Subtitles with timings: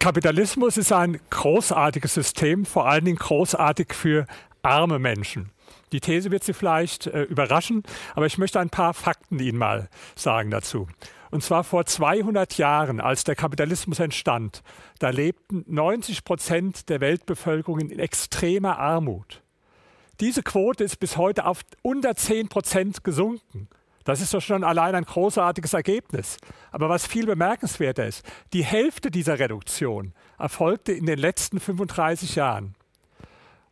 [0.00, 4.24] Kapitalismus ist ein großartiges System, vor allen Dingen großartig für
[4.62, 5.50] arme Menschen.
[5.92, 7.82] Die These wird Sie vielleicht äh, überraschen,
[8.14, 10.88] aber ich möchte ein paar Fakten Ihnen mal sagen dazu.
[11.30, 14.62] Und zwar vor 200 Jahren, als der Kapitalismus entstand,
[15.00, 19.42] da lebten 90 Prozent der Weltbevölkerung in extremer Armut.
[20.20, 23.68] Diese Quote ist bis heute auf unter 10 Prozent gesunken.
[24.04, 26.38] Das ist doch schon allein ein großartiges Ergebnis.
[26.72, 32.74] Aber was viel bemerkenswerter ist, die Hälfte dieser Reduktion erfolgte in den letzten 35 Jahren.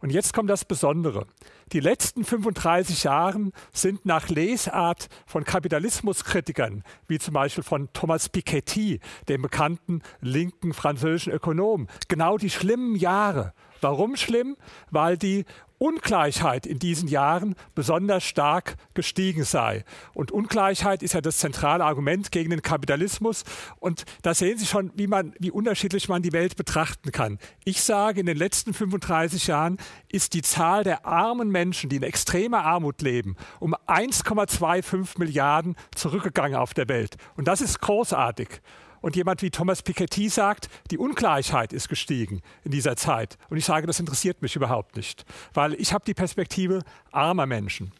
[0.00, 1.26] Und jetzt kommt das Besondere.
[1.72, 9.00] Die letzten 35 Jahre sind nach Lesart von Kapitalismuskritikern, wie zum Beispiel von Thomas Piketty,
[9.28, 13.54] dem bekannten linken französischen Ökonom, genau die schlimmen Jahre.
[13.80, 14.56] Warum schlimm?
[14.90, 15.44] Weil die
[15.78, 19.84] Ungleichheit in diesen Jahren besonders stark gestiegen sei.
[20.12, 23.44] Und Ungleichheit ist ja das zentrale Argument gegen den Kapitalismus.
[23.78, 27.38] Und da sehen Sie schon, wie, man, wie unterschiedlich man die Welt betrachten kann.
[27.64, 29.78] Ich sage, in den letzten 35 Jahren
[30.10, 36.56] ist die Zahl der armen Menschen, die in extremer Armut leben, um 1,25 Milliarden zurückgegangen
[36.58, 37.16] auf der Welt.
[37.36, 38.60] Und das ist großartig.
[39.00, 43.38] Und jemand wie Thomas Piketty sagt, die Ungleichheit ist gestiegen in dieser Zeit.
[43.50, 46.82] Und ich sage, das interessiert mich überhaupt nicht, weil ich habe die Perspektive
[47.12, 47.92] armer Menschen.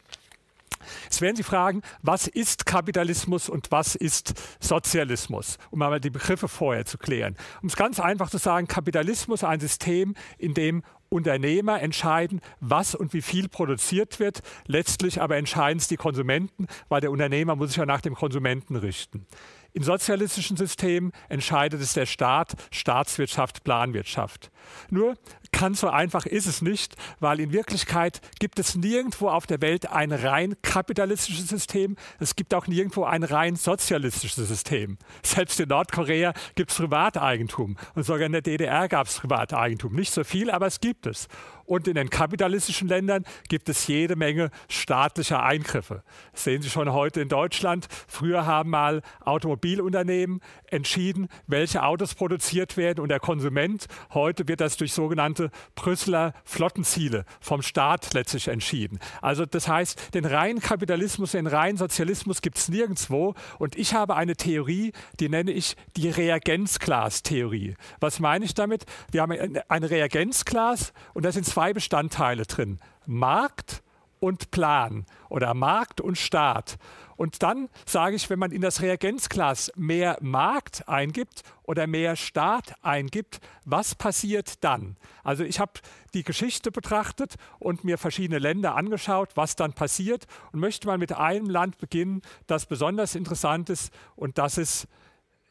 [1.05, 5.59] Jetzt werden Sie fragen, was ist Kapitalismus und was ist Sozialismus?
[5.71, 7.37] Um einmal die Begriffe vorher zu klären.
[7.63, 12.95] Um es ganz einfach zu sagen, Kapitalismus ist ein System, in dem Unternehmer entscheiden, was
[12.95, 14.41] und wie viel produziert wird.
[14.67, 18.77] Letztlich aber entscheiden es die Konsumenten, weil der Unternehmer muss sich ja nach dem Konsumenten
[18.77, 19.27] richten.
[19.73, 24.51] In sozialistischen Systemen entscheidet es der Staat, Staatswirtschaft, Planwirtschaft.
[24.91, 25.15] Nur
[25.53, 29.91] ganz so einfach ist es nicht, weil in Wirklichkeit gibt es nirgendwo auf der Welt
[29.91, 31.97] ein rein kapitalistisches System.
[32.19, 34.99] Es gibt auch nirgendwo ein rein sozialistisches System.
[35.23, 39.95] Selbst in Nordkorea gibt es Privateigentum und sogar in der DDR gab es Privateigentum.
[39.95, 41.29] Nicht so viel, aber es gibt es.
[41.69, 46.03] Und in den kapitalistischen Ländern gibt es jede Menge staatlicher Eingriffe.
[46.33, 47.89] Das sehen Sie schon heute in Deutschland.
[48.09, 50.41] Früher haben mal Automobilunternehmen
[50.71, 53.87] entschieden, welche Autos produziert werden und der Konsument.
[54.15, 58.99] Heute wird das durch sogenannte Brüsseler Flottenziele vom Staat letztlich entschieden.
[59.21, 63.35] Also das heißt, den reinen Kapitalismus, den reinen Sozialismus gibt es nirgendwo.
[63.59, 67.75] Und ich habe eine Theorie, die nenne ich die Reagenzglas-Theorie.
[68.01, 68.87] Was meine ich damit?
[69.13, 69.35] Wir haben
[69.69, 72.79] ein Reagenzglas und da sind zwei zwei Bestandteile drin.
[73.05, 73.83] Markt
[74.21, 76.79] und Plan oder Markt und Staat.
[77.17, 82.75] Und dann sage ich, wenn man in das Reagenzglas mehr Markt eingibt oder mehr Staat
[82.83, 84.97] eingibt, was passiert dann?
[85.25, 85.73] Also ich habe
[86.15, 91.13] die Geschichte betrachtet und mir verschiedene Länder angeschaut, was dann passiert und möchte mal mit
[91.13, 94.87] einem Land beginnen, das besonders interessant ist und das ist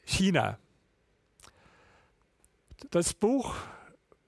[0.06, 0.57] China.
[2.91, 3.56] Das Buch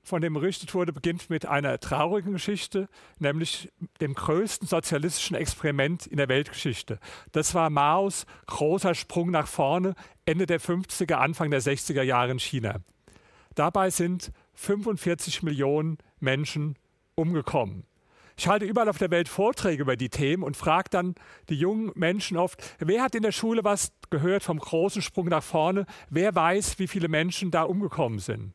[0.10, 2.90] von dem berichtet wurde, beginnt mit einer traurigen Geschichte,
[3.20, 3.72] nämlich
[4.02, 7.00] dem größten sozialistischen Experiment in der Weltgeschichte.
[7.32, 9.94] Das war Maos großer Sprung nach vorne
[10.26, 12.82] Ende der 50er, Anfang der 60er Jahre in China.
[13.56, 16.76] Dabei sind 45 Millionen Menschen
[17.16, 17.86] umgekommen.
[18.36, 21.16] Ich halte überall auf der Welt Vorträge über die Themen und frage dann
[21.50, 25.44] die jungen Menschen oft, wer hat in der Schule was gehört vom großen Sprung nach
[25.44, 25.86] vorne?
[26.10, 28.54] Wer weiß, wie viele Menschen da umgekommen sind?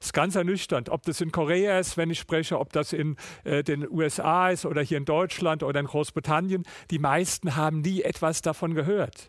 [0.00, 3.62] Ist ganz ernüchternd, ob das in Korea ist, wenn ich spreche, ob das in äh,
[3.62, 6.64] den USA ist oder hier in Deutschland oder in Großbritannien.
[6.90, 9.28] Die meisten haben nie etwas davon gehört.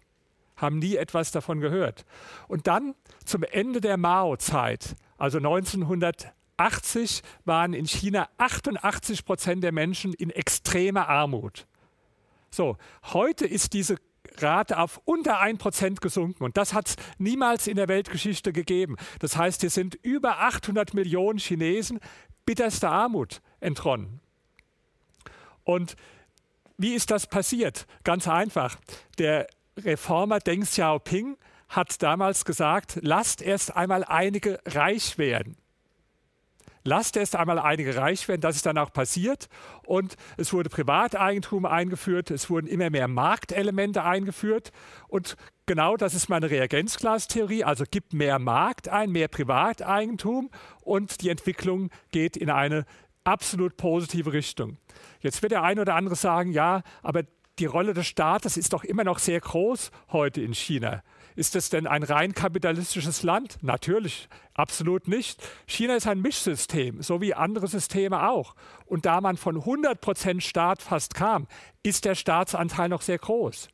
[0.56, 2.06] Haben nie etwas davon gehört.
[2.48, 2.96] Und dann
[3.26, 11.10] zum Ende der Mao-Zeit, also 1980, waren in China 88 Prozent der Menschen in extremer
[11.10, 11.68] Armut.
[12.50, 12.78] So,
[13.14, 13.98] heute ist diese
[14.38, 16.44] Rate auf unter 1% gesunken.
[16.44, 18.98] Und das hat es niemals in der Weltgeschichte gegeben.
[19.20, 22.00] Das heißt, hier sind über 800 Millionen Chinesen
[22.46, 24.20] bitterster Armut entronnen.
[25.64, 25.96] Und
[26.78, 27.86] wie ist das passiert?
[28.04, 28.78] Ganz einfach.
[29.18, 29.48] Der
[29.78, 31.38] Reformer Deng Xiaoping
[31.70, 35.58] hat damals gesagt, lasst erst einmal einige reich werden.
[36.84, 39.48] Lasst erst einmal einige reich werden, das ist dann auch passiert.
[39.86, 44.72] Und es wurde Privateigentum eingeführt, es wurden immer mehr Marktelemente eingeführt.
[45.08, 45.36] Und
[45.66, 47.64] genau das ist meine Reagenzglastheorie.
[47.64, 50.50] Also gibt mehr Markt ein, mehr Privateigentum
[50.82, 52.86] und die Entwicklung geht in eine
[53.24, 54.78] absolut positive Richtung.
[55.20, 57.24] Jetzt wird der eine oder andere sagen, ja, aber
[57.60, 61.04] die Rolle des Staates ist doch immer noch sehr groß heute in China.
[61.36, 63.58] Ist es denn ein rein kapitalistisches Land?
[63.62, 65.42] Natürlich, absolut nicht.
[65.66, 68.56] China ist ein Mischsystem, so wie andere Systeme auch.
[68.86, 71.48] Und da man von 100 Prozent Staat fast kam,
[71.84, 73.70] ist der Staatsanteil noch sehr groß.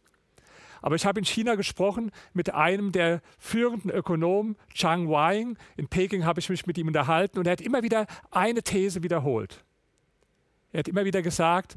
[0.82, 5.58] Aber ich habe in China gesprochen mit einem der führenden Ökonomen, Chang Weing.
[5.76, 9.04] In Peking habe ich mich mit ihm unterhalten und er hat immer wieder eine These
[9.04, 9.64] wiederholt.
[10.72, 11.76] Er hat immer wieder gesagt,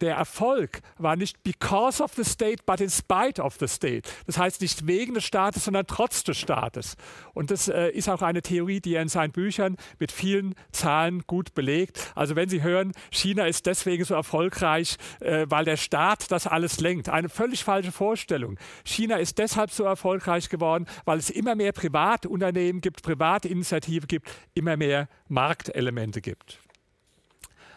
[0.00, 4.08] der Erfolg war nicht because of the state, but in spite of the state.
[4.26, 6.96] Das heißt nicht wegen des Staates, sondern trotz des Staates.
[7.34, 11.22] Und das äh, ist auch eine Theorie, die er in seinen Büchern mit vielen Zahlen
[11.26, 12.12] gut belegt.
[12.14, 16.80] Also wenn Sie hören, China ist deswegen so erfolgreich, äh, weil der Staat das alles
[16.80, 17.08] lenkt.
[17.08, 18.58] Eine völlig falsche Vorstellung.
[18.84, 24.30] China ist deshalb so erfolgreich geworden, weil es immer mehr Privatunternehmen gibt, private Initiative gibt,
[24.54, 26.58] immer mehr Marktelemente gibt.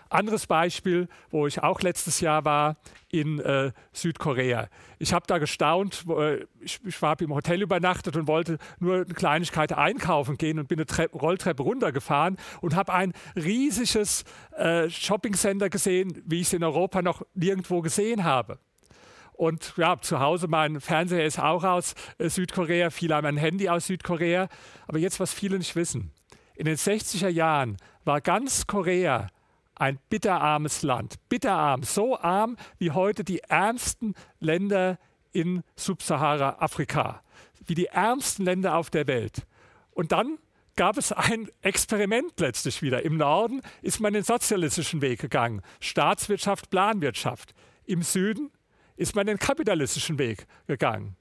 [0.09, 2.77] Anderes Beispiel, wo ich auch letztes Jahr war,
[3.11, 4.67] in äh, Südkorea.
[4.97, 9.05] Ich habe da gestaunt, äh, ich, ich war im Hotel übernachtet und wollte nur eine
[9.05, 14.25] Kleinigkeit einkaufen gehen und bin eine Tre Rolltreppe runtergefahren und habe ein riesiges
[14.57, 18.59] äh, Shoppingcenter gesehen, wie ich es in Europa noch nirgendwo gesehen habe.
[19.33, 23.69] Und ja, zu Hause, mein Fernseher ist auch aus äh, Südkorea, viele haben ein Handy
[23.69, 24.49] aus Südkorea.
[24.87, 26.11] Aber jetzt, was viele nicht wissen.
[26.55, 29.27] In den 60er Jahren war ganz Korea
[29.79, 31.15] ein bitterarmes Land.
[31.29, 34.99] Bitterarm, so arm wie heute die ärmsten Länder
[35.31, 37.23] in Subsahara-Afrika,
[37.65, 39.47] wie die ärmsten Länder auf der Welt.
[39.91, 40.37] Und dann
[40.75, 43.03] gab es ein Experiment letztlich wieder.
[43.03, 47.53] Im Norden ist man den sozialistischen Weg gegangen, Staatswirtschaft, Planwirtschaft.
[47.85, 48.51] Im Süden
[48.95, 51.15] ist man den kapitalistischen Weg gegangen.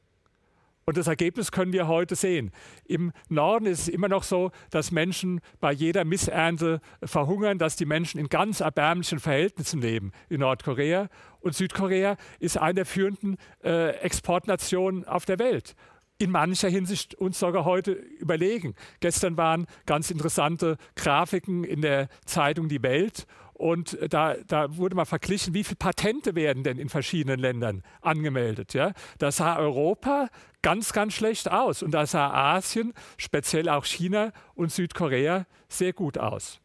[0.88, 2.50] Und das Ergebnis können wir heute sehen.
[2.86, 7.84] Im Norden ist es immer noch so, dass Menschen bei jeder Missernte verhungern, dass die
[7.84, 11.10] Menschen in ganz erbärmlichen Verhältnissen leben in Nordkorea.
[11.40, 15.74] Und Südkorea ist eine der führenden äh, Exportnationen auf der Welt
[16.20, 18.74] in mancher Hinsicht uns sogar heute überlegen.
[19.00, 23.26] Gestern waren ganz interessante Grafiken in der Zeitung Die Welt
[23.58, 28.72] und da, da, wurde mal verglichen, wie viele Patente werden denn in verschiedenen Ländern angemeldet.
[28.72, 28.92] Ja?
[29.18, 30.28] Da sah Europa
[30.62, 31.82] ganz, ganz schlecht aus.
[31.82, 36.60] Und da sah Asien, speziell auch China und Südkorea, sehr gut aus.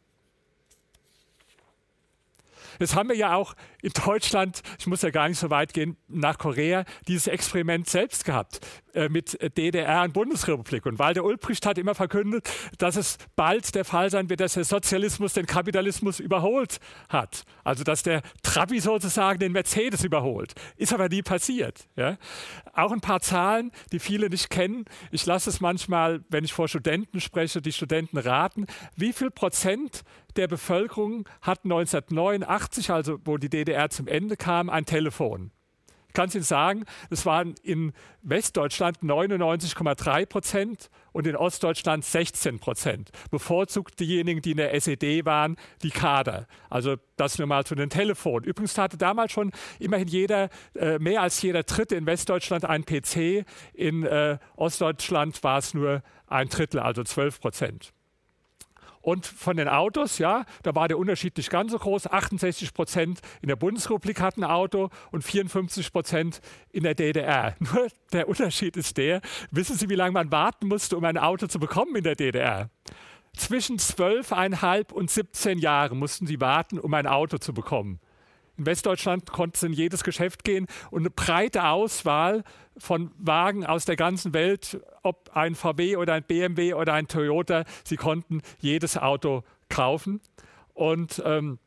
[2.78, 5.96] Das haben wir ja auch in Deutschland, ich muss ja gar nicht so weit gehen,
[6.08, 8.60] nach Korea, dieses Experiment selbst gehabt
[8.94, 10.86] äh, mit DDR und Bundesrepublik.
[10.86, 12.48] Und Walter Ulbricht hat immer verkündet,
[12.78, 16.78] dass es bald der Fall sein wird, dass der Sozialismus den Kapitalismus überholt
[17.08, 17.44] hat.
[17.64, 20.54] Also dass der Trabi sozusagen den Mercedes überholt.
[20.76, 21.86] Ist aber nie passiert.
[21.96, 22.16] Ja?
[22.72, 24.84] Auch ein paar Zahlen, die viele nicht kennen.
[25.10, 28.66] Ich lasse es manchmal, wenn ich vor Studenten spreche, die Studenten raten,
[28.96, 30.04] wie viel Prozent
[30.36, 35.50] der Bevölkerung hat 1989, also wo die DDR zum Ende kam, ein Telefon.
[36.14, 37.92] Ich kann es Ihnen sagen, es waren in
[38.22, 43.10] Westdeutschland 99,3 Prozent und in Ostdeutschland 16 Prozent.
[43.32, 46.46] Bevorzugt diejenigen, die in der SED waren, die Kader.
[46.70, 48.44] Also das nur mal zu den Telefonen.
[48.44, 49.50] Übrigens hatte damals schon
[49.80, 53.44] immerhin jeder, äh, mehr als jeder Dritte in Westdeutschland einen PC.
[53.72, 57.92] In äh, Ostdeutschland war es nur ein Drittel, also 12 Prozent.
[59.04, 62.06] Und von den Autos, ja, da war der Unterschied nicht ganz so groß.
[62.06, 66.40] 68 Prozent in der Bundesrepublik hatten ein Auto und 54 Prozent
[66.70, 67.54] in der DDR.
[67.58, 69.20] Nur der Unterschied ist der,
[69.50, 72.70] wissen Sie, wie lange man warten musste, um ein Auto zu bekommen in der DDR?
[73.36, 78.00] Zwischen 12,5 und 17 Jahren mussten sie warten, um ein Auto zu bekommen.
[78.56, 82.44] In Westdeutschland konnte es in jedes Geschäft gehen und eine breite Auswahl
[82.76, 87.64] von Wagen aus der ganzen Welt, ob ein VW oder ein BMW oder ein Toyota,
[87.84, 90.20] sie konnten jedes Auto kaufen.
[90.72, 91.58] Und ähm,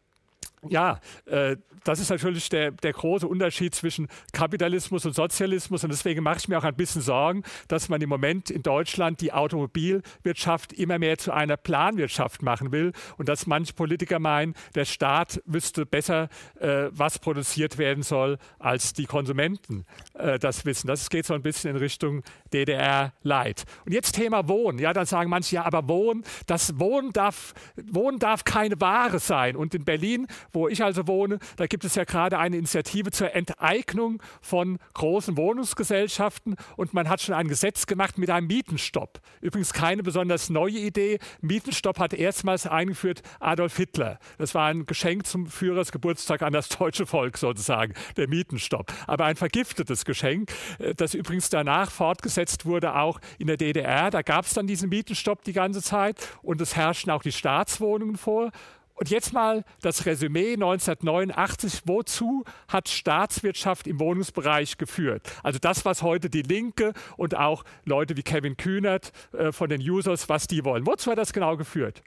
[0.67, 5.83] ja, äh, das ist natürlich der, der große Unterschied zwischen Kapitalismus und Sozialismus.
[5.83, 9.21] Und deswegen mache ich mir auch ein bisschen Sorgen, dass man im Moment in Deutschland
[9.21, 14.85] die Automobilwirtschaft immer mehr zu einer Planwirtschaft machen will und dass manche Politiker meinen, der
[14.85, 19.85] Staat wüsste besser, äh, was produziert werden soll, als die Konsumenten
[20.15, 20.87] äh, das wissen.
[20.87, 22.23] Das geht so ein bisschen in Richtung
[22.53, 23.63] DDR-Light.
[23.85, 24.79] Und jetzt Thema Wohnen.
[24.79, 29.55] Ja, dann sagen manche, ja, aber Wohnen, das Wohnen darf, Wohnen darf keine Ware sein.
[29.55, 33.33] Und in Berlin, wo ich also wohne, da gibt es ja gerade eine Initiative zur
[33.33, 39.19] Enteignung von großen Wohnungsgesellschaften und man hat schon ein Gesetz gemacht mit einem Mietenstopp.
[39.41, 41.19] Übrigens keine besonders neue Idee.
[41.41, 44.19] Mietenstopp hat erstmals eingeführt Adolf Hitler.
[44.37, 48.93] Das war ein Geschenk zum Führersgeburtstag an das deutsche Volk sozusagen, der Mietenstopp.
[49.05, 54.09] Aber ein vergiftetes Geschenk, äh, das übrigens danach fortgesetzt wurde, auch in der DDR.
[54.09, 58.17] Da gab es dann diesen Mietenstopp die ganze Zeit und es herrschten auch die Staatswohnungen
[58.17, 58.51] vor.
[58.99, 61.83] Und jetzt mal das Resümee 1989.
[61.85, 65.31] Wozu hat Staatswirtschaft im Wohnungsbereich geführt?
[65.43, 69.81] Also das, was heute die Linke und auch Leute wie Kevin Kühnert äh, von den
[69.81, 70.87] Users, was die wollen.
[70.87, 72.01] Wozu hat das genau geführt?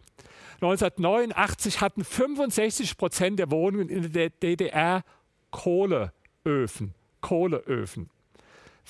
[0.54, 5.04] 1989 hatten 65 Prozent der Wohnungen in der DDR
[5.52, 6.94] Kohleöfen.
[7.20, 8.10] Kohleöfen.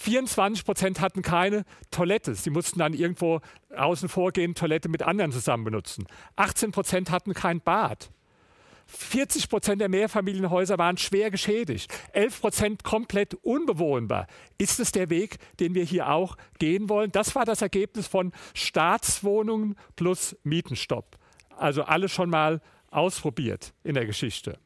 [0.00, 2.35] 24 Prozent hatten keine Toilette.
[2.35, 3.40] Sie mussten dann irgendwo
[3.76, 6.07] außen vor gehen, Toilette mit anderen zusammen benutzen.
[6.37, 8.11] 18 Prozent hatten kein Bad.
[8.87, 11.92] 40 Prozent der Mehrfamilienhäuser waren schwer geschädigt.
[12.12, 14.26] 11 Prozent komplett unbewohnbar.
[14.57, 17.12] Ist es der Weg, den wir hier auch gehen wollen?
[17.12, 21.19] Das war das Ergebnis von Staatswohnungen plus Mietenstopp.
[21.57, 24.59] Also alles schon mal ausprobiert in der Geschichte.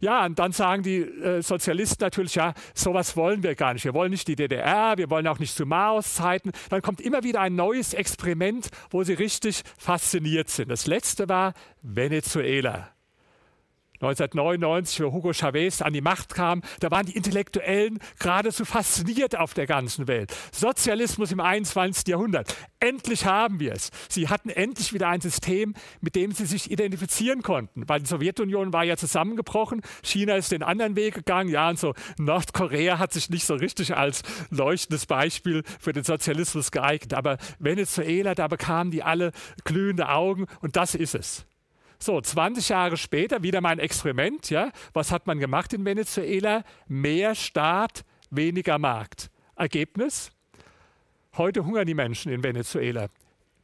[0.00, 3.84] Ja, und dann sagen die äh, Sozialisten natürlich, ja, sowas wollen wir gar nicht.
[3.84, 6.52] Wir wollen nicht die DDR, wir wollen auch nicht zu Maos-Zeiten.
[6.70, 10.70] Dann kommt immer wieder ein neues Experiment, wo sie richtig fasziniert sind.
[10.70, 12.93] Das letzte war Venezuela.
[14.04, 19.54] 1999, wo Hugo Chavez an die Macht kam, da waren die Intellektuellen geradezu fasziniert auf
[19.54, 20.34] der ganzen Welt.
[20.52, 22.08] Sozialismus im 21.
[22.08, 22.54] Jahrhundert.
[22.80, 23.90] Endlich haben wir es.
[24.08, 28.72] Sie hatten endlich wieder ein System, mit dem sie sich identifizieren konnten, weil die Sowjetunion
[28.72, 33.30] war ja zusammengebrochen, China ist den anderen Weg gegangen, ja, und so Nordkorea hat sich
[33.30, 37.14] nicht so richtig als leuchtendes Beispiel für den Sozialismus geeignet.
[37.14, 39.32] Aber Venezuela, da bekamen die alle
[39.64, 41.46] glühende Augen und das ist es.
[42.04, 44.50] So, 20 Jahre später wieder mein Experiment.
[44.50, 44.72] Ja?
[44.92, 46.62] Was hat man gemacht in Venezuela?
[46.86, 49.30] Mehr Staat, weniger Markt.
[49.56, 50.30] Ergebnis?
[51.38, 53.06] Heute hungern die Menschen in Venezuela.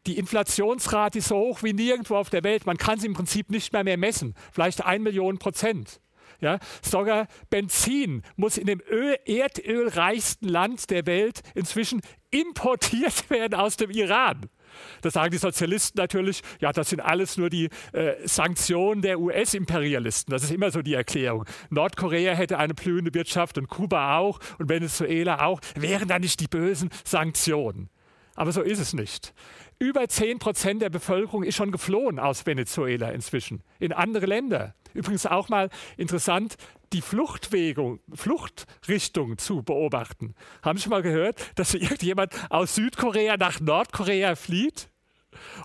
[0.06, 2.64] Die Inflationsrate ist so hoch wie nirgendwo auf der Welt.
[2.64, 4.34] Man kann sie im Prinzip nicht mehr, mehr messen.
[4.52, 6.00] Vielleicht ein Million Prozent.
[6.40, 13.76] Ja, sogar Benzin muss in dem Öl, erdölreichsten Land der Welt inzwischen importiert werden aus
[13.76, 14.48] dem Iran.
[15.02, 20.32] Da sagen die Sozialisten natürlich, ja, das sind alles nur die äh, Sanktionen der US-Imperialisten.
[20.32, 21.44] Das ist immer so die Erklärung.
[21.70, 25.60] Nordkorea hätte eine blühende Wirtschaft und Kuba auch und Venezuela auch.
[25.74, 27.90] Wären da nicht die bösen Sanktionen?
[28.34, 29.34] Aber so ist es nicht.
[29.78, 34.74] Über 10 Prozent der Bevölkerung ist schon geflohen aus Venezuela inzwischen in andere Länder.
[34.94, 36.56] Übrigens auch mal interessant,
[36.92, 40.34] die Fluchtrichtung zu beobachten.
[40.62, 44.88] Haben Sie schon mal gehört, dass irgendjemand aus Südkorea nach Nordkorea flieht?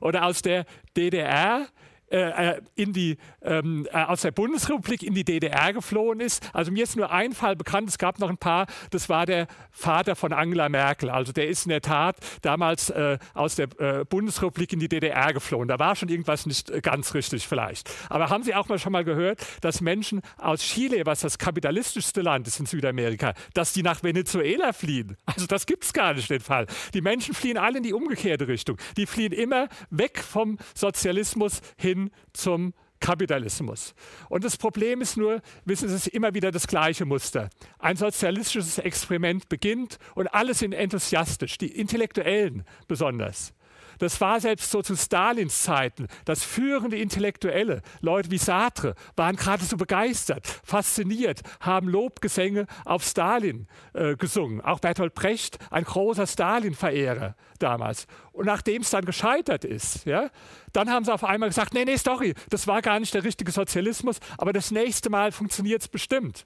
[0.02, 0.66] Oder aus der
[0.96, 1.68] DDR
[2.16, 6.50] äh, äh, in die, ähm, äh, aus der Bundesrepublik in die DDR geflohen ist.
[6.54, 9.48] Also mir ist nur ein Fall bekannt, es gab noch ein paar, das war der
[9.70, 11.10] Vater von Angela Merkel.
[11.10, 15.34] Also der ist in der Tat damals äh, aus der äh, Bundesrepublik in die DDR
[15.34, 15.68] geflohen.
[15.68, 17.92] Da war schon irgendwas nicht äh, ganz richtig vielleicht.
[18.08, 22.22] Aber haben Sie auch mal schon mal gehört, dass Menschen aus Chile, was das kapitalistischste
[22.22, 25.18] Land ist in Südamerika, dass die nach Venezuela fliehen?
[25.26, 26.66] Also das gibt es gar nicht, den Fall.
[26.94, 28.78] Die Menschen fliehen alle in die umgekehrte Richtung.
[28.96, 33.94] Die fliehen immer weg vom Sozialismus hin zum Kapitalismus.
[34.30, 37.50] Und das Problem ist nur, wissen Sie, es ist immer wieder das gleiche Muster.
[37.78, 43.54] Ein sozialistisches Experiment beginnt und alle sind enthusiastisch, die Intellektuellen besonders.
[44.00, 46.08] Das war selbst so zu Stalins Zeiten.
[46.26, 54.16] Das führende Intellektuelle, Leute wie Sartre, waren geradezu begeistert, fasziniert, haben Lobgesänge auf Stalin äh,
[54.16, 54.62] gesungen.
[54.62, 58.08] Auch Bertolt Brecht, ein großer Stalin-Verehrer damals.
[58.32, 60.30] Und nachdem es dann gescheitert ist, ja,
[60.74, 63.52] dann haben sie auf einmal gesagt, nee, nee, sorry, das war gar nicht der richtige
[63.52, 66.44] Sozialismus, aber das nächste Mal funktioniert es bestimmt.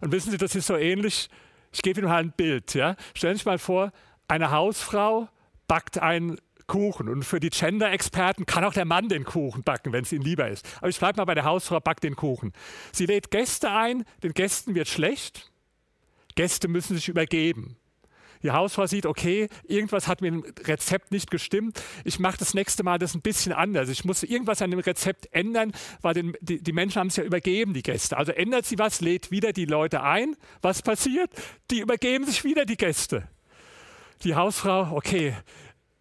[0.00, 1.28] Und wissen Sie, das ist so ähnlich,
[1.72, 2.74] ich gebe Ihnen mal ein Bild.
[2.74, 2.96] Ja.
[3.14, 3.92] Stellen Sie sich mal vor,
[4.28, 5.28] eine Hausfrau
[5.70, 6.36] backt einen
[6.66, 7.08] Kuchen.
[7.08, 10.48] Und für die Gender-Experten kann auch der Mann den Kuchen backen, wenn es ihnen lieber
[10.48, 10.66] ist.
[10.78, 12.52] Aber ich bleibe mal bei der Hausfrau, backt den Kuchen.
[12.90, 15.52] Sie lädt Gäste ein, den Gästen wird schlecht.
[16.34, 17.76] Gäste müssen sich übergeben.
[18.42, 21.80] Die Hausfrau sieht, okay, irgendwas hat mit dem Rezept nicht gestimmt.
[22.04, 23.88] Ich mache das nächste Mal das ein bisschen anders.
[23.90, 27.22] Ich muss irgendwas an dem Rezept ändern, weil den, die, die, Menschen haben es ja
[27.22, 28.16] übergeben, die Gäste.
[28.16, 30.34] Also ändert sie was, lädt wieder die Leute ein.
[30.62, 31.30] Was passiert?
[31.70, 33.28] Die übergeben sich wieder die Gäste
[34.22, 35.34] die Hausfrau, okay,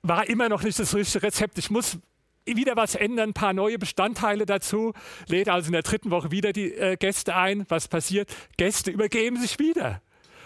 [0.02, 1.58] war immer noch nicht das richtige Rezept.
[1.58, 2.00] Ich muss
[2.46, 4.94] wieder was ändern, ein paar neue Bestandteile dazu.
[5.28, 7.66] Lädt also in der dritten Woche wieder die äh, Gäste ein.
[7.70, 8.34] Was passiert?
[8.58, 10.02] Gäste übergeben sich wieder.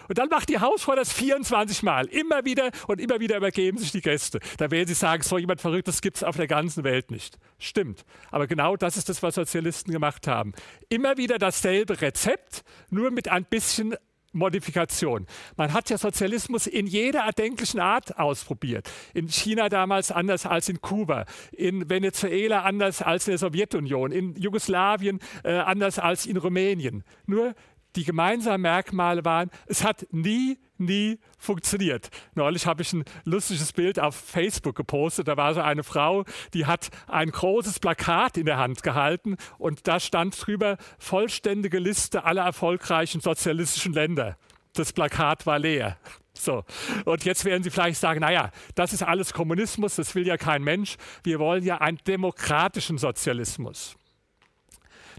[0.08, 2.06] Und dann macht die Hausfrau das 24 Mal.
[2.06, 4.40] Immer wieder und immer wieder übergeben sich die Gäste.
[4.58, 7.38] Da werden sie sagen, so jemand Verrücktes gibt es auf der ganzen Welt nicht.
[7.58, 8.04] Stimmt.
[8.30, 10.52] Aber genau das ist das, was Sozialisten gemacht haben.
[10.90, 13.96] Immer wieder dasselbe Rezept, nur mit ein bisschen
[14.34, 15.26] Modifikation.
[15.56, 18.90] Man hat ja Sozialismus in jeder erdenklichen Art ausprobiert.
[19.14, 24.34] In China damals anders als in Kuba, in Venezuela anders als in der Sowjetunion, in
[24.36, 27.04] Jugoslawien äh, anders als in Rumänien.
[27.26, 27.54] Nur
[27.96, 32.10] die gemeinsamen Merkmale waren, es hat nie, nie funktioniert.
[32.34, 35.28] Neulich habe ich ein lustiges Bild auf Facebook gepostet.
[35.28, 39.86] Da war so eine Frau, die hat ein großes Plakat in der Hand gehalten und
[39.86, 44.36] da stand drüber vollständige Liste aller erfolgreichen sozialistischen Länder.
[44.74, 45.96] Das Plakat war leer.
[46.32, 46.64] So.
[47.04, 50.64] Und jetzt werden Sie vielleicht sagen, naja, das ist alles Kommunismus, das will ja kein
[50.64, 50.96] Mensch.
[51.22, 53.96] Wir wollen ja einen demokratischen Sozialismus.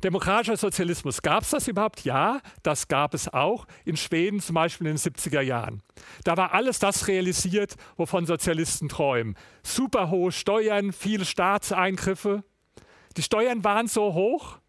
[0.03, 2.03] Demokratischer Sozialismus, gab es das überhaupt?
[2.03, 3.65] Ja, das gab es auch.
[3.85, 5.81] In Schweden zum Beispiel in den 70er Jahren.
[6.23, 9.35] Da war alles das realisiert, wovon Sozialisten träumen.
[9.63, 12.43] Super hohe Steuern, viele Staatseingriffe.
[13.17, 14.59] Die Steuern waren so hoch,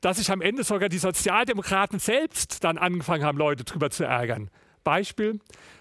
[0.00, 4.50] dass sich am Ende sogar die Sozialdemokraten selbst dann angefangen haben, Leute drüber zu ärgern.
[4.82, 5.38] Beispiel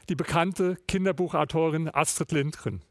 [0.10, 2.82] die bekannte Kinderbuchautorin Astrid Lindgren.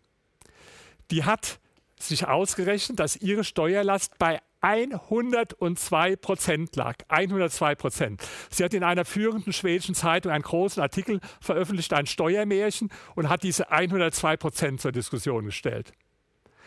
[1.12, 1.59] Die hat
[2.02, 6.96] sich ausgerechnet, dass ihre Steuerlast bei 102 Prozent lag.
[7.08, 8.22] 102 Prozent.
[8.50, 13.42] Sie hat in einer führenden schwedischen Zeitung einen großen Artikel veröffentlicht, ein Steuermärchen, und hat
[13.42, 15.92] diese 102 Prozent zur Diskussion gestellt.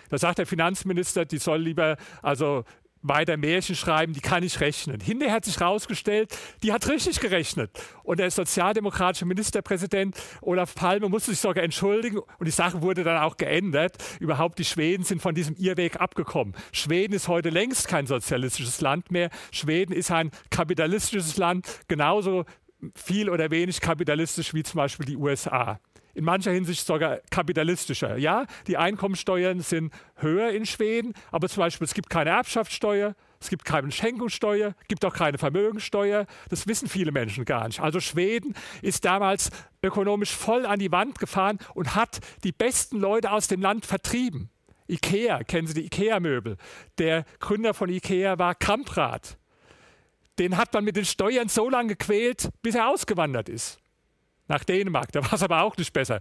[0.10, 2.66] Da sagt der Finanzminister, die soll lieber also
[3.04, 5.00] weiter Märchen schreiben, die kann ich rechnen.
[5.00, 7.70] Hinterher hat sich herausgestellt, die hat richtig gerechnet.
[8.04, 13.22] Und der sozialdemokratische Ministerpräsident Olaf Palme musste sich sogar entschuldigen und die Sache wurde dann
[13.22, 13.98] auch geändert.
[14.20, 16.56] Überhaupt die Schweden sind von diesem Irrweg abgekommen.
[16.72, 19.30] Schweden ist heute längst kein sozialistisches Land mehr.
[19.52, 22.46] Schweden ist ein kapitalistisches Land, genauso
[22.96, 25.80] viel oder wenig kapitalistisch wie zum Beispiel die USA
[26.14, 28.18] in mancher Hinsicht sogar kapitalistischer.
[28.18, 33.50] Ja, die Einkommensteuern sind höher in Schweden, aber zum Beispiel es gibt keine Erbschaftssteuer, es
[33.50, 36.28] gibt keine Schenkungssteuer, gibt auch keine Vermögensteuer.
[36.50, 37.82] Das wissen viele Menschen gar nicht.
[37.82, 39.50] Also Schweden ist damals
[39.82, 44.50] ökonomisch voll an die Wand gefahren und hat die besten Leute aus dem Land vertrieben.
[44.88, 46.58] Ikea, kennen Sie die Ikea-Möbel?
[47.00, 49.38] Der Gründer von Ikea war Kamprad.
[50.40, 53.83] Den hat man mit den Steuern so lange gequält, bis er ausgewandert ist
[54.54, 55.12] nach Dänemark.
[55.12, 56.20] Da war es aber auch nicht besser.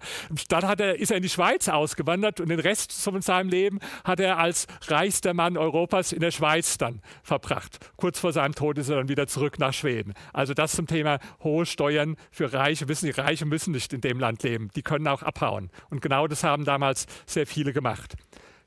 [0.48, 3.78] Dann hat er, ist er in die Schweiz ausgewandert und den Rest von seinem Leben
[4.04, 7.78] hat er als reichster Mann Europas in der Schweiz dann verbracht.
[7.96, 10.14] Kurz vor seinem Tod ist er dann wieder zurück nach Schweden.
[10.32, 12.88] Also das zum Thema hohe Steuern für Reiche.
[12.88, 14.70] Wissen die Reiche müssen nicht in dem Land leben.
[14.74, 15.70] Die können auch abhauen.
[15.90, 18.14] Und genau das haben damals sehr viele gemacht.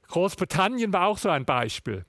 [0.10, 2.06] Großbritannien war auch so ein Beispiel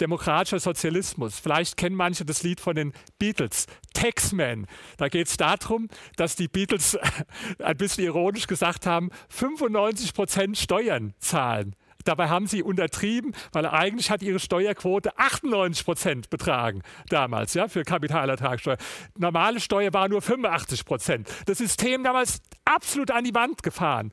[0.00, 1.38] demokratischer Sozialismus.
[1.38, 4.66] Vielleicht kennen manche das Lied von den Beatles, Taxman.
[4.96, 6.98] Da geht es darum, dass die Beatles
[7.58, 11.74] ein bisschen ironisch gesagt haben, 95 Prozent Steuern zahlen.
[12.04, 17.82] Dabei haben sie untertrieben, weil eigentlich hat ihre Steuerquote 98 Prozent betragen damals, ja, für
[17.82, 18.78] Kapitalertragssteuer.
[19.18, 21.28] Normale Steuer war nur 85 Prozent.
[21.44, 24.12] Das System damals absolut an die Wand gefahren.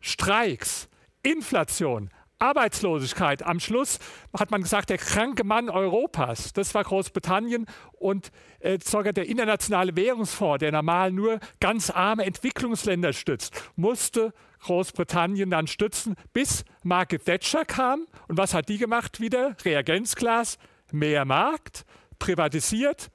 [0.00, 0.88] Streiks,
[1.22, 3.42] Inflation, Arbeitslosigkeit.
[3.44, 3.98] Am Schluss
[4.36, 9.94] hat man gesagt, der kranke Mann Europas, das war Großbritannien und äh, sogar der internationale
[9.94, 17.64] Währungsfonds, der normal nur ganz arme Entwicklungsländer stützt, musste Großbritannien dann stützen, bis Margaret Thatcher
[17.64, 18.06] kam.
[18.28, 19.56] Und was hat die gemacht wieder?
[19.64, 20.58] Reagenzglas,
[20.92, 21.84] mehr Markt,
[22.18, 23.10] privatisiert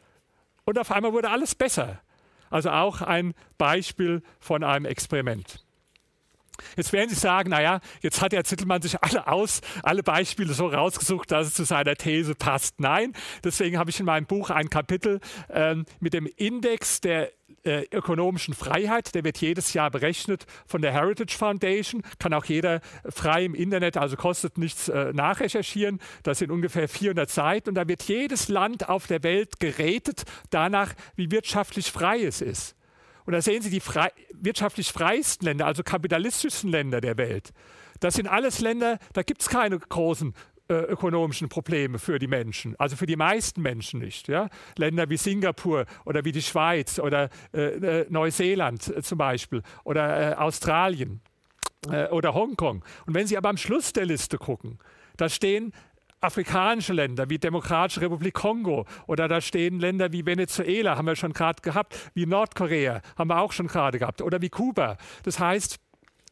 [0.65, 2.01] und auf einmal wurde alles besser.
[2.49, 5.64] Also auch ein Beispiel von einem Experiment.
[6.75, 10.67] Jetzt werden Sie sagen, naja, jetzt hat Herr Zittelmann sich alle aus, alle Beispiele so
[10.67, 12.79] rausgesucht, dass es zu seiner These passt.
[12.79, 13.13] Nein,
[13.43, 17.31] deswegen habe ich in meinem Buch ein Kapitel ähm, mit dem Index der
[17.63, 19.15] äh, ökonomischen Freiheit.
[19.15, 22.03] Der wird jedes Jahr berechnet von der Heritage Foundation.
[22.19, 25.99] Kann auch jeder frei im Internet, also kostet nichts, äh, nachrecherchieren.
[26.23, 27.69] Das sind ungefähr 400 Seiten.
[27.69, 32.75] Und da wird jedes Land auf der Welt gerätet danach, wie wirtschaftlich frei es ist.
[33.25, 37.51] Und da sehen Sie die frei, wirtschaftlich freiesten Länder, also kapitalistischsten Länder der Welt.
[37.99, 40.33] Das sind alles Länder, da gibt es keine großen
[40.67, 44.27] äh, ökonomischen Probleme für die Menschen, also für die meisten Menschen nicht.
[44.27, 44.49] Ja?
[44.77, 50.31] Länder wie Singapur oder wie die Schweiz oder äh, äh Neuseeland äh, zum Beispiel oder
[50.31, 51.21] äh, Australien
[51.89, 52.83] äh, oder Hongkong.
[53.05, 54.79] Und wenn Sie aber am Schluss der Liste gucken,
[55.17, 55.71] da stehen
[56.25, 61.33] afrikanische Länder wie Demokratische Republik Kongo oder da stehen Länder wie Venezuela, haben wir schon
[61.33, 64.97] gerade gehabt, wie Nordkorea, haben wir auch schon gerade gehabt, oder wie Kuba.
[65.23, 65.79] Das heißt,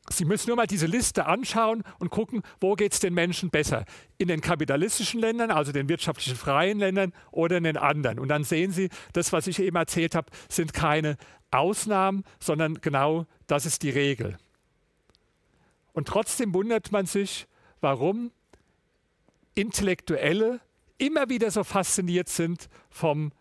[0.09, 3.85] Sie müssen nur mal diese Liste anschauen und gucken, wo geht es den Menschen besser.
[4.17, 8.19] In den kapitalistischen Ländern, also den wirtschaftlichen freien Ländern oder in den anderen.
[8.19, 11.15] Und dann sehen Sie, das, was ich eben erzählt habe, sind keine
[11.51, 14.37] Ausnahmen, sondern genau das ist die Regel.
[15.93, 17.47] Und trotzdem wundert man sich,
[17.79, 18.31] warum
[19.55, 20.59] Intellektuelle
[20.97, 23.31] immer wieder so fasziniert sind vom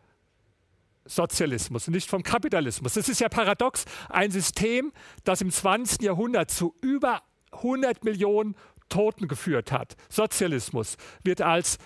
[1.05, 2.94] Sozialismus und nicht vom Kapitalismus.
[2.94, 3.85] Das ist ja paradox.
[4.09, 4.92] Ein System,
[5.25, 6.03] das im 20.
[6.03, 7.22] Jahrhundert zu über
[7.53, 8.55] 100 Millionen
[8.88, 9.96] Toten geführt hat.
[10.09, 11.79] Sozialismus wird als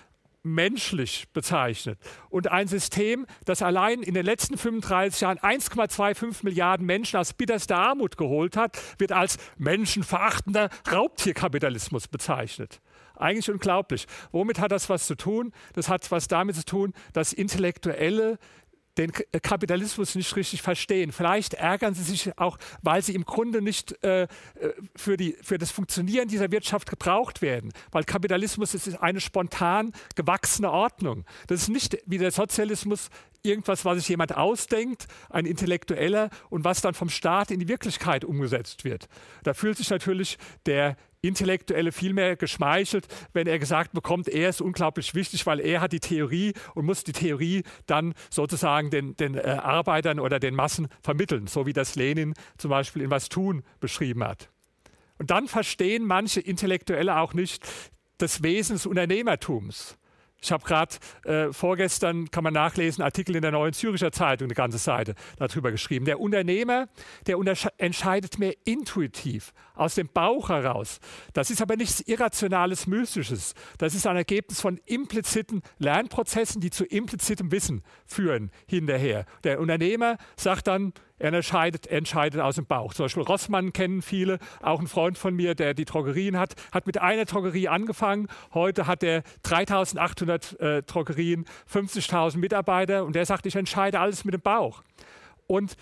[0.42, 1.98] menschlich bezeichnet.
[2.30, 7.76] Und ein System, das allein in den letzten 35 Jahren 1,25 Milliarden Menschen aus bitterster
[7.76, 12.80] Armut geholt hat, wird als menschenverachtender Raubtierkapitalismus bezeichnet.
[13.16, 14.06] Eigentlich unglaublich.
[14.32, 15.52] Womit hat das was zu tun?
[15.74, 18.38] Das hat was damit zu tun, dass Intellektuelle
[18.98, 21.12] den Kapitalismus nicht richtig verstehen.
[21.12, 24.28] Vielleicht ärgern sie sich auch, weil sie im Grunde nicht äh, äh,
[24.94, 27.72] für, die, für das Funktionieren dieser Wirtschaft gebraucht werden.
[27.90, 31.24] Weil Kapitalismus ist eine spontan gewachsene Ordnung.
[31.46, 33.10] Das ist nicht wie der Sozialismus
[33.42, 38.24] irgendwas, was sich jemand ausdenkt, ein Intellektueller, und was dann vom Staat in die Wirklichkeit
[38.24, 39.08] umgesetzt wird.
[39.44, 40.96] Da fühlt sich natürlich der
[41.28, 45.92] Intellektuelle viel mehr geschmeichelt, wenn er gesagt bekommt, er ist unglaublich wichtig, weil er hat
[45.92, 50.88] die Theorie und muss die Theorie dann sozusagen den, den äh, Arbeitern oder den Massen
[51.02, 54.50] vermitteln, so wie das Lenin zum Beispiel in Was tun beschrieben hat.
[55.18, 57.66] Und dann verstehen manche Intellektuelle auch nicht
[58.18, 59.98] das Wesen des Unternehmertums.
[60.46, 64.54] Ich habe gerade äh, vorgestern, kann man nachlesen, Artikel in der Neuen Züricher Zeitung, eine
[64.54, 66.04] ganze Seite darüber geschrieben.
[66.04, 66.86] Der Unternehmer,
[67.26, 67.36] der
[67.78, 71.00] entscheidet mehr intuitiv, aus dem Bauch heraus.
[71.32, 73.54] Das ist aber nichts Irrationales, Mystisches.
[73.78, 79.26] Das ist ein Ergebnis von impliziten Lernprozessen, die zu implizitem Wissen führen hinterher.
[79.42, 82.94] Der Unternehmer sagt dann, er entscheidet, entscheidet aus dem Bauch.
[82.94, 86.86] Zum Beispiel Rossmann kennen viele, auch ein Freund von mir, der die Drogerien hat, hat
[86.86, 88.28] mit einer Drogerie angefangen.
[88.52, 94.34] Heute hat er 3800 äh, Drogerien, 50.000 Mitarbeiter und er sagt, ich entscheide alles mit
[94.34, 94.82] dem Bauch.
[95.46, 95.76] Und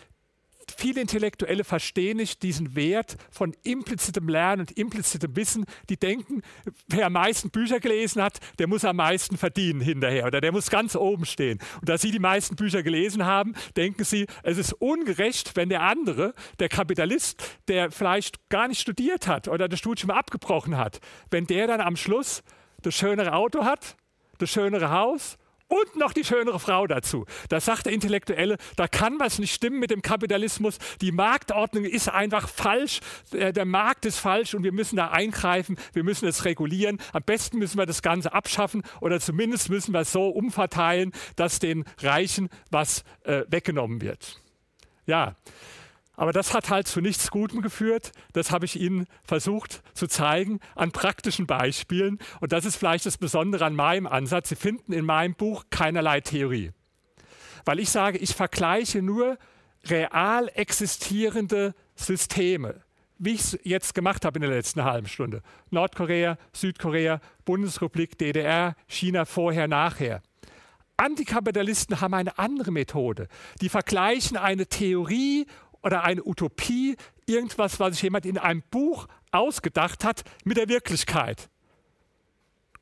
[0.73, 5.65] viele Intellektuelle verstehen nicht diesen Wert von implizitem Lernen und implizitem Wissen.
[5.89, 6.43] Die denken,
[6.89, 10.71] wer am meisten Bücher gelesen hat, der muss am meisten verdienen hinterher oder der muss
[10.71, 11.59] ganz oben stehen.
[11.81, 15.83] Und da sie die meisten Bücher gelesen haben, denken sie, es ist ungerecht, wenn der
[15.83, 21.01] andere, der Kapitalist, der vielleicht gar nicht studiert hat oder das Studium abgebrochen hat,
[21.31, 22.43] wenn der dann am Schluss
[22.83, 23.97] das schönere Auto hat,
[24.39, 27.25] das schönere Haus und noch die schönere Frau dazu.
[27.49, 30.79] Da sagt der Intellektuelle, da kann was nicht stimmen mit dem Kapitalismus.
[31.01, 33.01] Die Marktordnung ist einfach falsch.
[33.33, 35.77] Der, Markt ist falsch und wir müssen da eingreifen.
[35.93, 36.99] Wir müssen es regulieren.
[37.13, 41.59] Am besten müssen wir das Ganze abschaffen oder zumindest müssen wir es so umverteilen, dass
[41.59, 44.41] den Reichen was äh, weggenommen wird.
[45.07, 45.37] Ja,
[46.17, 48.13] aber das hat halt zu nichts Gutem geführt.
[48.33, 52.19] Das habe ich Ihnen versucht zu zeigen an praktischen Beispielen.
[52.41, 54.49] Und das ist vielleicht das Besondere an meinem Ansatz.
[54.49, 56.73] Sie finden in meinem Buch keinerlei Theorie.
[57.65, 59.39] Weil ich sage, ich vergleiche nur
[59.87, 62.83] real existierende Systeme,
[63.19, 65.43] wie ich es jetzt gemacht habe in der letzten halben Stunde.
[65.71, 70.23] Nordkorea, Südkorea, Bundesrepublik, DDR, China vorher, nachher.
[70.97, 73.29] Antikapitalisten haben eine andere Methode.
[73.61, 75.47] Die vergleichen eine Theorie
[75.85, 81.51] oder eine Utopie, irgendwas, was sich jemand in einem Buch ausgedacht hat, mit der Wirklichkeit.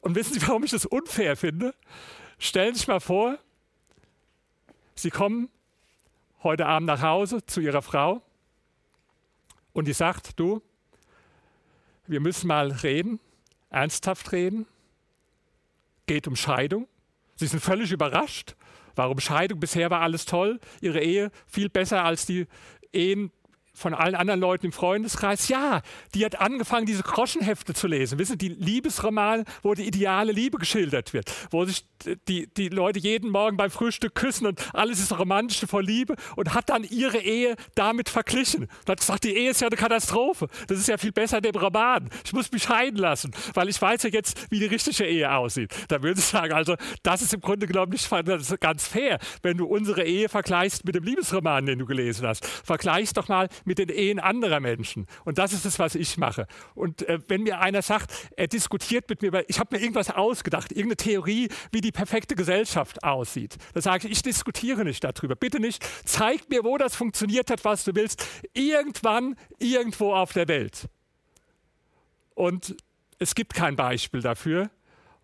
[0.00, 1.74] Und wissen Sie, warum ich das unfair finde?
[2.38, 3.38] Stellen Sie sich mal vor,
[4.94, 5.48] Sie kommen
[6.42, 8.22] heute Abend nach Hause zu Ihrer Frau
[9.72, 10.62] und die sagt, du,
[12.06, 13.18] wir müssen mal reden,
[13.70, 14.66] ernsthaft reden,
[16.06, 16.86] geht um Scheidung.
[17.34, 18.54] Sie sind völlig überrascht.
[18.94, 19.58] Warum Scheidung?
[19.58, 22.46] Bisher war alles toll, ihre Ehe viel besser als die
[22.92, 23.30] Ehen
[23.74, 25.82] von allen anderen Leuten im Freundeskreis, ja,
[26.14, 28.18] die hat angefangen, diese Groschenhefte zu lesen.
[28.18, 31.86] Wissen Sie, die Liebesromane, wo die ideale Liebe geschildert wird, wo sich
[32.28, 36.54] die, die Leute jeden Morgen beim Frühstück küssen und alles ist romantisch vor Liebe und
[36.54, 38.64] hat dann ihre Ehe damit verglichen.
[38.64, 40.48] Und hat gesagt, die Ehe ist ja eine Katastrophe.
[40.66, 42.10] Das ist ja viel besser dem Roman.
[42.24, 45.72] Ich muss mich scheiden lassen, weil ich weiß ja jetzt, wie die richtige Ehe aussieht.
[45.88, 48.10] Da würde ich sagen, also das ist im Grunde genommen nicht
[48.60, 52.44] ganz fair, wenn du unsere Ehe vergleichst mit dem Liebesroman, den du gelesen hast.
[52.46, 55.06] Vergleichst doch mal mit den Ehen anderer Menschen.
[55.24, 56.46] Und das ist es, was ich mache.
[56.74, 60.10] Und äh, wenn mir einer sagt, er diskutiert mit mir, weil ich habe mir irgendwas
[60.10, 65.36] ausgedacht, irgendeine Theorie, wie die perfekte Gesellschaft aussieht, dann sage ich, ich diskutiere nicht darüber.
[65.36, 65.84] Bitte nicht.
[66.04, 68.26] Zeig mir, wo das funktioniert hat, was du willst.
[68.52, 70.88] Irgendwann, irgendwo auf der Welt.
[72.34, 72.76] Und
[73.18, 74.70] es gibt kein Beispiel dafür.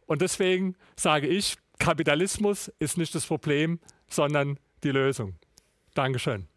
[0.07, 5.35] Und deswegen sage ich, Kapitalismus ist nicht das Problem, sondern die Lösung.
[5.94, 6.48] Dankeschön.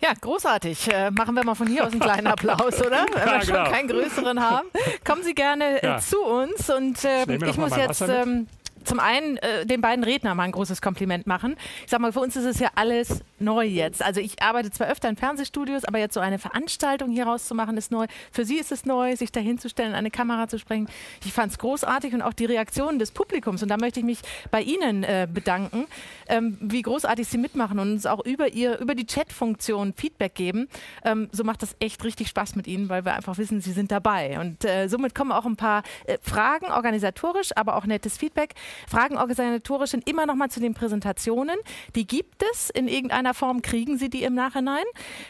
[0.00, 0.92] Ja, großartig.
[0.92, 3.06] Äh, machen wir mal von hier aus einen kleinen Applaus, oder?
[3.12, 3.70] Wenn wir schon genau.
[3.70, 4.68] keinen größeren haben.
[5.04, 5.98] Kommen Sie gerne äh, ja.
[5.98, 8.46] zu uns und äh, ich, ich muss jetzt ähm,
[8.88, 11.56] zum einen äh, den beiden Rednern mal ein großes Kompliment machen.
[11.84, 14.02] Ich sag mal, für uns ist es ja alles neu jetzt.
[14.02, 17.90] Also ich arbeite zwar öfter in Fernsehstudios, aber jetzt so eine Veranstaltung hier rauszumachen ist
[17.92, 18.06] neu.
[18.32, 20.88] Für Sie ist es neu, sich dahinzustellen, eine Kamera zu sprechen.
[21.22, 23.62] Ich fand es großartig und auch die Reaktionen des Publikums.
[23.62, 24.20] Und da möchte ich mich
[24.50, 25.84] bei Ihnen äh, bedanken,
[26.28, 30.66] ähm, wie großartig Sie mitmachen und uns auch über ihr über die Chat-Funktion Feedback geben.
[31.04, 33.92] Ähm, so macht das echt richtig Spaß mit Ihnen, weil wir einfach wissen, Sie sind
[33.92, 34.40] dabei.
[34.40, 38.54] Und äh, somit kommen auch ein paar äh, Fragen organisatorisch, aber auch nettes Feedback.
[38.88, 41.56] Fragen organisatorisch sind immer noch mal zu den Präsentationen.
[41.94, 44.84] Die gibt es in irgendeiner Form, kriegen Sie die im Nachhinein.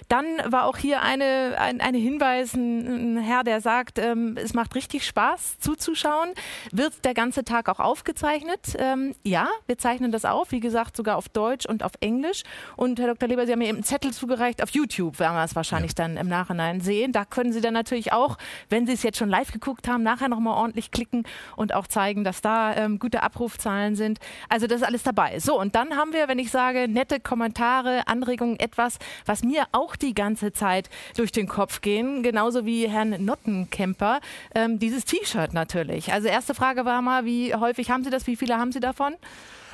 [0.08, 4.74] Dann war auch hier eine, ein eine Hinweis, ein, Herr, der sagt, ähm, es macht
[4.74, 6.30] richtig Spaß zuzuschauen.
[6.70, 8.76] Wird der ganze Tag auch aufgezeichnet?
[8.78, 12.42] Ähm, ja, wir zeichnen das auf, wie gesagt, sogar auf Deutsch und auf Englisch.
[12.76, 13.28] Und Herr Dr.
[13.28, 16.04] Leber, Sie haben mir eben einen Zettel zugereicht auf YouTube, werden wir es wahrscheinlich ja.
[16.04, 17.12] dann im Nachhinein sehen.
[17.12, 18.36] Da können Sie dann natürlich auch,
[18.68, 21.24] wenn Sie es jetzt schon live geguckt haben, nachher nochmal ordentlich klicken
[21.56, 24.18] und auch zeigen, dass da ähm, gute Abrufzahlen sind.
[24.48, 25.38] Also das ist alles dabei.
[25.38, 29.94] So, und dann haben wir, wenn ich sage, nette Kommentare, Anregungen, etwas, was mir auch
[29.94, 34.20] die ganze Zeit durch den Kopf gehen, genauso wie Herrn Nottenkemper,
[34.54, 36.12] ähm, dieses T-Shirt natürlich.
[36.12, 39.14] Also erste Frage war mal, wie häufig haben Sie das, wie viele haben Sie davon?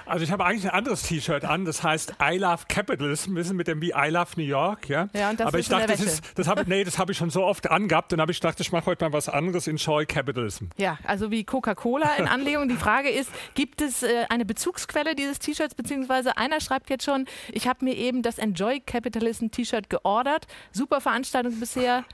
[0.07, 3.57] Also ich habe eigentlich ein anderes T-Shirt an, das heißt I Love Capitalism, ein bisschen
[3.57, 5.09] mit dem wie I Love New York, ja.
[5.15, 7.31] ja und das Aber ich dachte, das ist, das habe nee, das habe ich schon
[7.31, 10.67] so oft angehabt, dann habe ich gedacht, ich mache heute mal was anderes, Enjoy Capitalism.
[10.77, 12.69] Ja, also wie Coca-Cola in Anlegung.
[12.69, 17.27] Die Frage ist, gibt es äh, eine Bezugsquelle dieses T-Shirts, beziehungsweise einer schreibt jetzt schon,
[17.53, 20.47] ich habe mir eben das Enjoy Capitalism T-Shirt geordert.
[20.73, 22.05] Super Veranstaltung bisher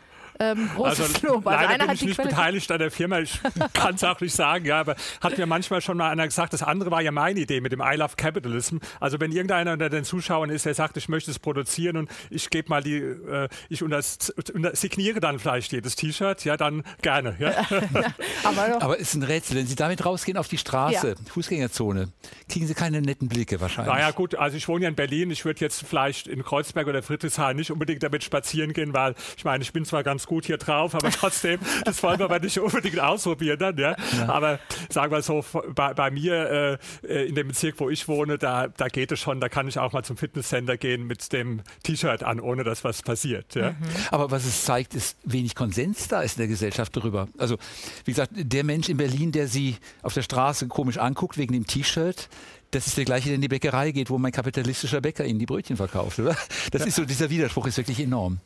[0.40, 1.46] ähm, großes also, Lob.
[1.46, 3.38] Also leider bin ich nicht Quelle beteiligt an der Firma, ich
[3.74, 6.62] kann es auch nicht sagen, ja, aber hat mir manchmal schon mal einer gesagt, das
[6.62, 8.78] andere war ja meine Idee mit dem I Love Capitalism.
[9.00, 12.48] Also wenn irgendeiner unter den Zuschauern ist, der sagt, ich möchte es produzieren und ich
[12.48, 14.00] gebe mal die, äh, ich unter,
[14.54, 17.36] unter, signiere dann vielleicht jedes T-Shirt, ja, dann gerne.
[17.38, 17.50] Ja.
[18.44, 21.14] aber, aber ist ein Rätsel, wenn Sie damit rausgehen auf die Straße, ja.
[21.32, 22.08] Fußgängerzone,
[22.48, 23.92] kriegen Sie keine netten Blicke wahrscheinlich.
[23.92, 27.02] Naja gut, also ich wohne ja in Berlin, ich würde jetzt vielleicht in Kreuzberg oder
[27.02, 30.58] Friedrichshain nicht unbedingt damit spazieren gehen, weil ich meine, ich bin zwar ganz gut hier
[30.58, 33.96] drauf, aber trotzdem, das wollen wir aber nicht unbedingt ausprobieren dann, ja.
[34.16, 34.28] ja.
[34.28, 38.68] Aber sagen wir so, bei, bei mir äh, in dem Bezirk, wo ich wohne, da,
[38.68, 42.22] da geht es schon, da kann ich auch mal zum Fitnesscenter gehen mit dem T-Shirt
[42.22, 43.56] an, ohne dass was passiert.
[43.56, 43.72] Ja.
[43.72, 43.76] Mhm.
[44.12, 47.28] Aber was es zeigt, ist wenig Konsens da ist in der Gesellschaft darüber.
[47.36, 47.56] Also,
[48.04, 51.66] wie gesagt, der Mensch in Berlin, der sie auf der Straße komisch anguckt wegen dem
[51.66, 52.28] T-Shirt,
[52.70, 55.46] das ist der gleiche, der in die Bäckerei geht, wo mein kapitalistischer Bäcker ihnen die
[55.46, 56.36] Brötchen verkauft, oder?
[56.70, 58.38] Das ist so, dieser Widerspruch ist wirklich enorm.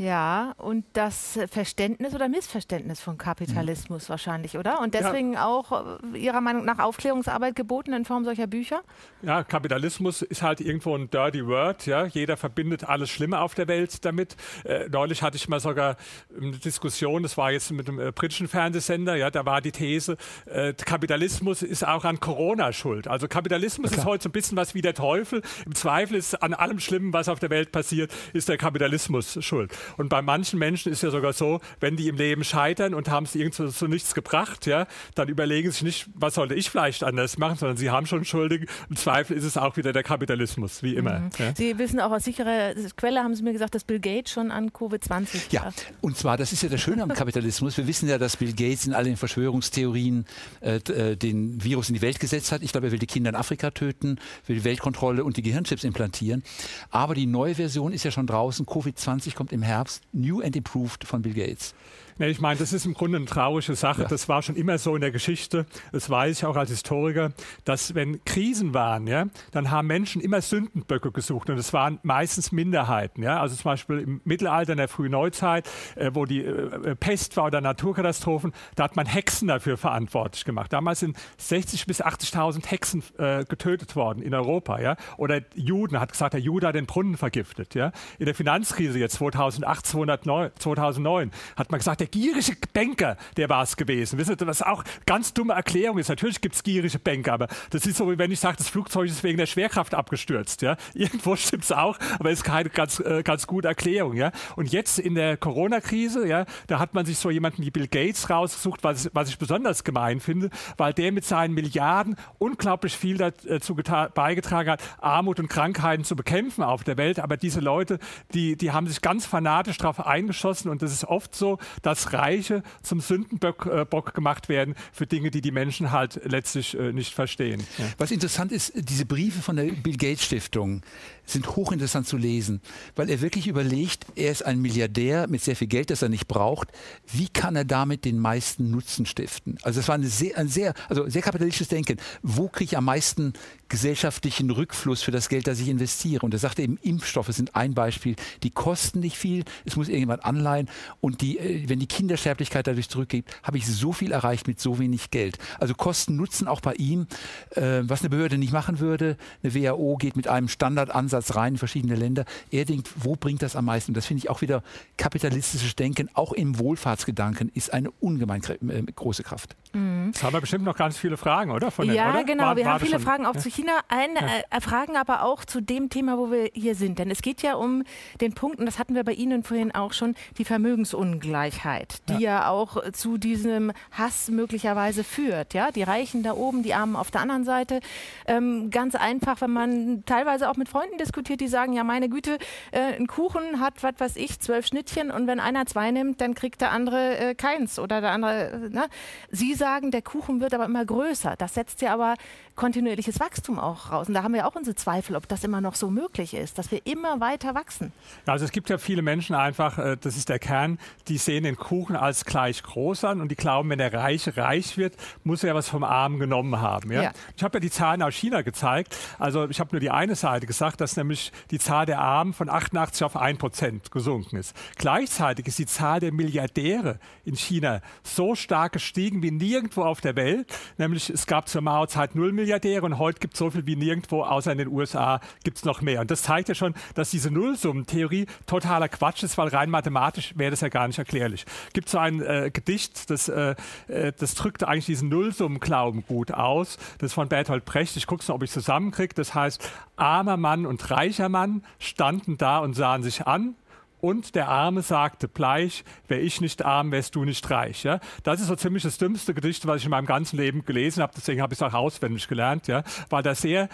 [0.00, 4.08] Ja, und das Verständnis oder Missverständnis von Kapitalismus mhm.
[4.08, 4.80] wahrscheinlich, oder?
[4.80, 5.44] Und deswegen ja.
[5.44, 8.80] auch äh, Ihrer Meinung nach Aufklärungsarbeit geboten in Form solcher Bücher?
[9.20, 11.84] Ja, Kapitalismus ist halt irgendwo ein dirty word.
[11.84, 12.06] Ja?
[12.06, 14.36] Jeder verbindet alles Schlimme auf der Welt damit.
[14.64, 15.96] Äh, neulich hatte ich mal sogar
[16.34, 20.16] eine Diskussion, das war jetzt mit einem äh, britischen Fernsehsender, ja, da war die These,
[20.46, 23.06] äh, Kapitalismus ist auch an Corona schuld.
[23.06, 24.00] Also Kapitalismus okay.
[24.00, 25.42] ist heute so ein bisschen was wie der Teufel.
[25.66, 29.76] Im Zweifel ist an allem Schlimmen, was auf der Welt passiert, ist der Kapitalismus schuld.
[29.96, 33.24] Und bei manchen Menschen ist ja sogar so, wenn die im Leben scheitern und haben
[33.24, 37.04] es irgendwo zu nichts gebracht, ja, dann überlegen sie sich nicht, was sollte ich vielleicht
[37.04, 38.66] anders machen, sondern sie haben schon Schuldigen.
[38.88, 41.20] Im Zweifel ist es auch wieder der Kapitalismus, wie immer.
[41.20, 41.30] Mhm.
[41.38, 41.54] Ja.
[41.54, 44.70] Sie wissen auch aus sicherer Quelle, haben Sie mir gesagt, dass Bill Gates schon an
[44.70, 47.76] Covid-20 Ja, und zwar, das ist ja das Schöne am Kapitalismus.
[47.76, 50.24] Wir wissen ja, dass Bill Gates in all den Verschwörungstheorien
[50.60, 52.62] äh, äh, den Virus in die Welt gesetzt hat.
[52.62, 55.84] Ich glaube, er will die Kinder in Afrika töten, will die Weltkontrolle und die Gehirnchips
[55.84, 56.42] implantieren.
[56.90, 58.66] Aber die neue Version ist ja schon draußen.
[58.66, 59.79] Covid-20 kommt im Herbst.
[59.80, 61.74] Herbst New and Improved von Bill Gates.
[62.18, 64.02] Nee, ich meine, das ist im Grunde eine traurige Sache.
[64.02, 64.08] Ja.
[64.08, 65.66] Das war schon immer so in der Geschichte.
[65.92, 67.32] Das weiß ich auch als Historiker,
[67.64, 72.52] dass wenn Krisen waren, ja, dann haben Menschen immer Sündenböcke gesucht und es waren meistens
[72.52, 73.22] Minderheiten.
[73.22, 73.40] Ja.
[73.40, 77.46] Also zum Beispiel im Mittelalter, in der frühen Neuzeit, äh, wo die äh, Pest war
[77.46, 80.72] oder Naturkatastrophen, da hat man Hexen dafür verantwortlich gemacht.
[80.72, 84.80] Damals sind 60.000 bis 80.000 Hexen äh, getötet worden in Europa.
[84.80, 84.96] Ja.
[85.16, 87.74] Oder Juden, hat gesagt, der Jude hat den Brunnen vergiftet.
[87.74, 87.92] Ja.
[88.18, 93.62] In der Finanzkrise jetzt 2008, 2009, 2009 hat man gesagt, der gierige Banker, der war
[93.62, 94.18] es gewesen.
[94.18, 96.08] Wissen Sie, was auch ganz dumme Erklärung ist.
[96.08, 99.08] Natürlich gibt es gierige Banker, aber das ist so, wie wenn ich sage, das Flugzeug
[99.08, 100.62] ist wegen der Schwerkraft abgestürzt.
[100.62, 100.76] Ja?
[100.94, 104.14] Irgendwo stimmt es auch, aber ist keine ganz, äh, ganz gute Erklärung.
[104.14, 104.32] Ja?
[104.56, 108.30] Und jetzt in der Corona-Krise, ja, da hat man sich so jemanden wie Bill Gates
[108.30, 113.74] rausgesucht, was, was ich besonders gemein finde, weil der mit seinen Milliarden unglaublich viel dazu
[114.14, 117.18] beigetragen hat, Armut und Krankheiten zu bekämpfen auf der Welt.
[117.18, 117.98] Aber diese Leute,
[118.34, 122.12] die, die haben sich ganz fanatisch darauf eingeschossen und das ist oft so, dass dass
[122.12, 127.14] Reiche zum Sündenbock äh, gemacht werden für Dinge, die die Menschen halt letztlich äh, nicht
[127.14, 127.62] verstehen.
[127.78, 127.84] Ja.
[127.98, 130.82] Was interessant ist, diese Briefe von der Bill Gates Stiftung
[131.26, 132.60] sind hochinteressant zu lesen,
[132.96, 136.28] weil er wirklich überlegt, er ist ein Milliardär mit sehr viel Geld, das er nicht
[136.28, 136.68] braucht.
[137.12, 139.58] Wie kann er damit den meisten Nutzen stiften?
[139.62, 141.98] Also es war eine sehr, ein sehr, also sehr kapitalistisches Denken.
[142.22, 143.32] Wo kriege ich am meisten
[143.70, 146.26] gesellschaftlichen Rückfluss für das Geld, das ich investiere?
[146.26, 148.16] Und er sagte eben, Impfstoffe sind ein Beispiel.
[148.42, 150.68] Die kosten nicht viel, es muss irgendjemand anleihen
[151.00, 154.78] und die, äh, wenn die Kindersterblichkeit dadurch zurückgeht, habe ich so viel erreicht mit so
[154.78, 155.38] wenig Geld.
[155.58, 157.06] Also Kosten Nutzen auch bei ihm,
[157.52, 159.16] äh, was eine Behörde nicht machen würde.
[159.42, 162.24] Eine WHO geht mit einem Standardansatz rein in verschiedene Länder.
[162.50, 163.92] Er denkt, wo bringt das am meisten?
[163.92, 164.62] Und das finde ich auch wieder
[164.96, 169.56] kapitalistisches Denken, auch im Wohlfahrtsgedanken, ist eine ungemein äh, große Kraft.
[169.72, 170.06] Mhm.
[170.06, 171.70] Jetzt haben wir bestimmt noch ganz viele Fragen, oder?
[171.70, 172.24] Von den, ja, oder?
[172.24, 172.44] genau.
[172.44, 173.02] War, wir haben viele schon?
[173.02, 173.40] Fragen auch ja.
[173.40, 173.80] zu China.
[173.88, 174.56] Ein, ja.
[174.56, 176.98] äh, Fragen aber auch zu dem Thema, wo wir hier sind.
[176.98, 177.82] Denn es geht ja um
[178.20, 182.30] den Punkt, und das hatten wir bei Ihnen vorhin auch schon, die Vermögensungleichheit, die ja,
[182.30, 185.54] ja auch zu diesem Hass möglicherweise führt.
[185.54, 185.70] Ja?
[185.70, 187.80] Die Reichen da oben, die Armen auf der anderen Seite.
[188.26, 192.38] Ähm, ganz einfach, wenn man teilweise auch mit Freunden diskutiert, die sagen, ja meine Güte,
[192.70, 196.34] äh, ein Kuchen hat, was weiß ich, zwölf Schnittchen und wenn einer zwei nimmt, dann
[196.34, 198.50] kriegt der andere äh, keins oder der andere.
[198.50, 198.86] Äh, ne?
[199.30, 201.34] Sie sagen, der Kuchen wird aber immer größer.
[201.36, 202.14] Das setzt ja aber
[202.60, 204.08] kontinuierliches Wachstum auch raus.
[204.08, 206.70] Und da haben wir auch unsere Zweifel, ob das immer noch so möglich ist, dass
[206.70, 207.90] wir immer weiter wachsen.
[208.26, 211.44] Ja, also es gibt ja viele Menschen einfach, äh, das ist der Kern, die sehen
[211.44, 214.94] den Kuchen als gleich groß an und die glauben, wenn der Reiche reich wird,
[215.24, 216.92] muss er was vom Armen genommen haben.
[216.92, 217.04] Ja?
[217.04, 217.12] ja.
[217.34, 218.94] Ich habe ja die Zahlen aus China gezeigt.
[219.18, 222.50] Also ich habe nur die eine Seite gesagt, dass nämlich die Zahl der Armen von
[222.50, 224.54] 88 auf 1 Prozent gesunken ist.
[224.76, 230.14] Gleichzeitig ist die Zahl der Milliardäre in China so stark gestiegen wie nirgendwo auf der
[230.14, 230.46] Welt.
[230.76, 233.76] Nämlich es gab zur Mao-Zeit 0 Milliardäre Milliardäre und heute gibt es so viel wie
[233.76, 236.00] nirgendwo, außer in den USA gibt es noch mehr.
[236.00, 240.50] Und das zeigt ja schon, dass diese Nullsummentheorie totaler Quatsch ist, weil rein mathematisch wäre
[240.50, 241.46] das ja gar nicht erklärlich.
[241.74, 243.54] Gibt so ein äh, Gedicht, das, äh,
[243.86, 246.76] äh das drückt eigentlich diesen Nullsummenglauben gut aus.
[246.98, 247.96] Das ist von Bertolt Brecht.
[247.96, 249.14] Ich gucke es noch, ob ich es zusammenkriege.
[249.14, 253.54] Das heißt, armer Mann und reicher Mann standen da und sahen sich an
[254.00, 257.84] und der Arme sagte bleich, wäre ich nicht arm, wärst du nicht reich.
[257.84, 258.00] Ja?
[258.22, 261.12] Das ist so ziemlich das dümmste Gedicht, was ich in meinem ganzen Leben gelesen habe.
[261.16, 262.82] Deswegen habe ich es auch auswendig gelernt, ja?
[263.08, 263.68] weil da sehr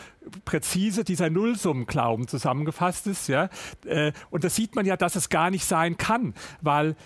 [0.44, 3.28] präzise dieser Nullsummenglauben zusammengefasst ist.
[3.28, 3.48] Ja?
[3.84, 6.96] Äh, und da sieht man ja, dass es gar nicht sein kann, weil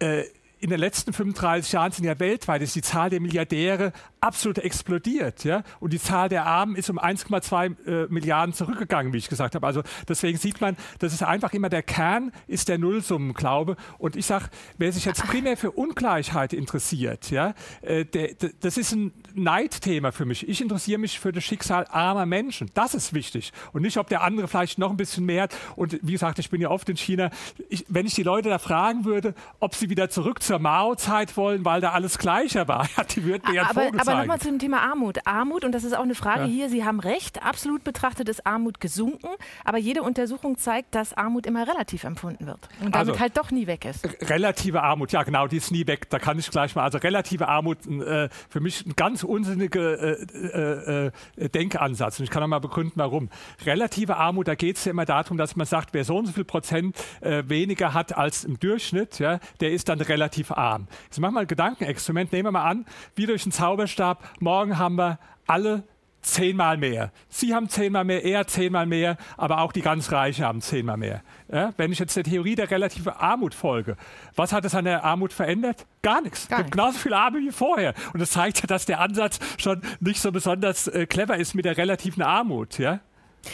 [0.00, 0.24] äh,
[0.60, 5.44] in den letzten 35 Jahren sind ja weltweit ist die Zahl der Milliardäre absolut explodiert.
[5.44, 5.62] Ja?
[5.80, 9.66] Und die Zahl der Armen ist um 1,2 äh, Milliarden zurückgegangen, wie ich gesagt habe.
[9.66, 13.76] Also deswegen sieht man, das ist einfach immer der Kern, ist der Nullsummenglaube.
[13.96, 14.46] Und ich sage,
[14.76, 20.26] wer sich jetzt primär für Ungleichheit interessiert, ja, äh, der, das ist ein Neidthema für
[20.26, 20.46] mich.
[20.46, 22.70] Ich interessiere mich für das Schicksal armer Menschen.
[22.74, 23.52] Das ist wichtig.
[23.72, 25.56] Und nicht, ob der andere vielleicht noch ein bisschen mehr hat.
[25.76, 27.30] Und wie gesagt, ich bin ja oft in China.
[27.70, 31.64] Ich, wenn ich die Leute da fragen würde, ob sie wieder zurück zur Mao-Zeit wollen,
[31.64, 34.80] weil da alles gleicher war, die würden mir ja aber, aber nochmal zu dem Thema
[34.80, 35.24] Armut.
[35.24, 36.46] Armut, und das ist auch eine Frage ja.
[36.46, 39.28] hier, Sie haben recht, absolut betrachtet ist Armut gesunken,
[39.64, 43.52] aber jede Untersuchung zeigt, dass Armut immer relativ empfunden wird und damit also, halt doch
[43.52, 44.04] nie weg ist.
[44.28, 46.10] Relative Armut, ja genau, die ist nie weg.
[46.10, 50.16] Da kann ich gleich mal, also relative Armut, äh, für mich ein ganz unsinniger äh,
[50.34, 52.18] äh, äh, Denkansatz.
[52.18, 53.28] Und ich kann auch mal begründen, warum.
[53.64, 56.32] Relative Armut, da geht es ja immer darum, dass man sagt, wer so und so
[56.32, 60.86] viel Prozent äh, weniger hat als im Durchschnitt, ja, der ist dann relativ arm.
[61.04, 62.32] Jetzt machen wir ein Gedankenexperiment.
[62.32, 65.84] Nehmen wir mal an, wie durch einen Zauberstab, morgen haben wir alle
[66.22, 67.12] zehnmal mehr.
[67.28, 71.22] Sie haben zehnmal mehr, er zehnmal mehr, aber auch die ganz Reichen haben zehnmal mehr.
[71.50, 73.96] Ja, wenn ich jetzt der Theorie der relativen Armut folge,
[74.36, 75.86] was hat es an der Armut verändert?
[76.02, 76.48] Gar nichts.
[76.48, 76.72] Gar nichts.
[76.72, 77.94] Genauso viel Arme wie vorher.
[78.12, 81.64] Und das zeigt ja, dass der Ansatz schon nicht so besonders äh, clever ist mit
[81.64, 82.78] der relativen Armut.
[82.78, 83.00] Ja?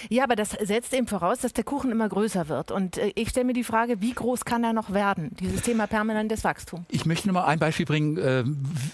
[0.09, 2.70] Ja, aber das setzt eben voraus, dass der Kuchen immer größer wird.
[2.70, 5.87] Und äh, ich stelle mir die Frage, wie groß kann er noch werden, dieses Thema
[5.87, 6.87] permanentes Wachstum?
[6.90, 8.44] Ich möchte noch mal ein Beispiel bringen, äh,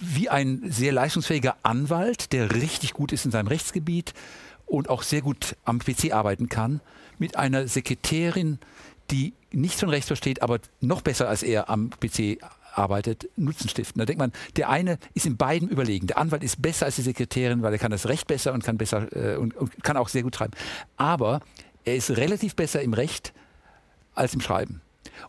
[0.00, 4.14] wie ein sehr leistungsfähiger Anwalt, der richtig gut ist in seinem Rechtsgebiet
[4.66, 6.80] und auch sehr gut am PC arbeiten kann,
[7.18, 8.58] mit einer Sekretärin,
[9.10, 12.38] die nichts von Recht versteht, aber noch besser als er am PC
[12.72, 13.98] arbeitet, Nutzen stiften.
[13.98, 16.06] Da denkt man, der eine ist in beiden überlegen.
[16.06, 18.76] Der Anwalt ist besser als die Sekretärin, weil er kann das Recht besser und kann
[18.76, 20.52] besser äh, und, und kann auch sehr gut schreiben.
[20.96, 21.40] Aber
[21.84, 23.32] er ist relativ besser im Recht
[24.14, 24.81] als im Schreiben.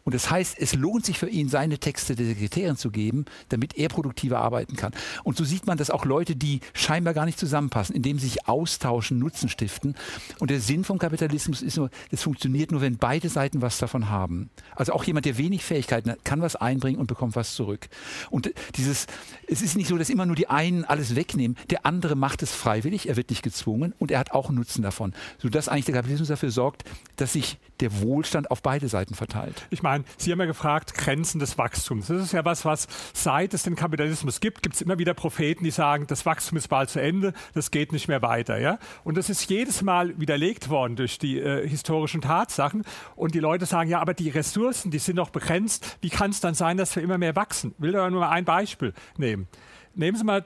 [0.03, 3.77] Und das heißt, es lohnt sich für ihn, seine Texte der Sekretärin zu geben, damit
[3.77, 4.93] er produktiver arbeiten kann.
[5.23, 8.47] Und so sieht man, dass auch Leute, die scheinbar gar nicht zusammenpassen, indem sie sich
[8.47, 9.95] austauschen, Nutzen stiften.
[10.39, 14.09] Und der Sinn vom Kapitalismus ist nur, das funktioniert nur, wenn beide Seiten was davon
[14.09, 14.49] haben.
[14.75, 17.87] Also auch jemand, der wenig Fähigkeiten hat, kann was einbringen und bekommt was zurück.
[18.29, 19.07] Und dieses,
[19.47, 21.57] es ist nicht so, dass immer nur die einen alles wegnehmen.
[21.69, 25.13] Der andere macht es freiwillig, er wird nicht gezwungen und er hat auch Nutzen davon.
[25.39, 26.83] Sodass eigentlich der Kapitalismus dafür sorgt,
[27.15, 29.62] dass sich der Wohlstand auf beide Seiten verteilt.
[29.69, 32.07] Ich meine, Sie haben ja gefragt, Grenzen des Wachstums.
[32.07, 35.63] Das ist ja was, was seit es den Kapitalismus gibt, gibt es immer wieder Propheten,
[35.63, 38.59] die sagen, das Wachstum ist bald zu Ende, das geht nicht mehr weiter.
[38.59, 38.79] Ja?
[39.03, 42.83] Und das ist jedes Mal widerlegt worden durch die äh, historischen Tatsachen.
[43.15, 45.97] Und die Leute sagen, ja, aber die Ressourcen, die sind noch begrenzt.
[46.01, 47.73] Wie kann es dann sein, dass wir immer mehr wachsen?
[47.77, 49.47] Ich will da nur mal ein Beispiel nehmen.
[49.95, 50.45] Nehmen Sie mal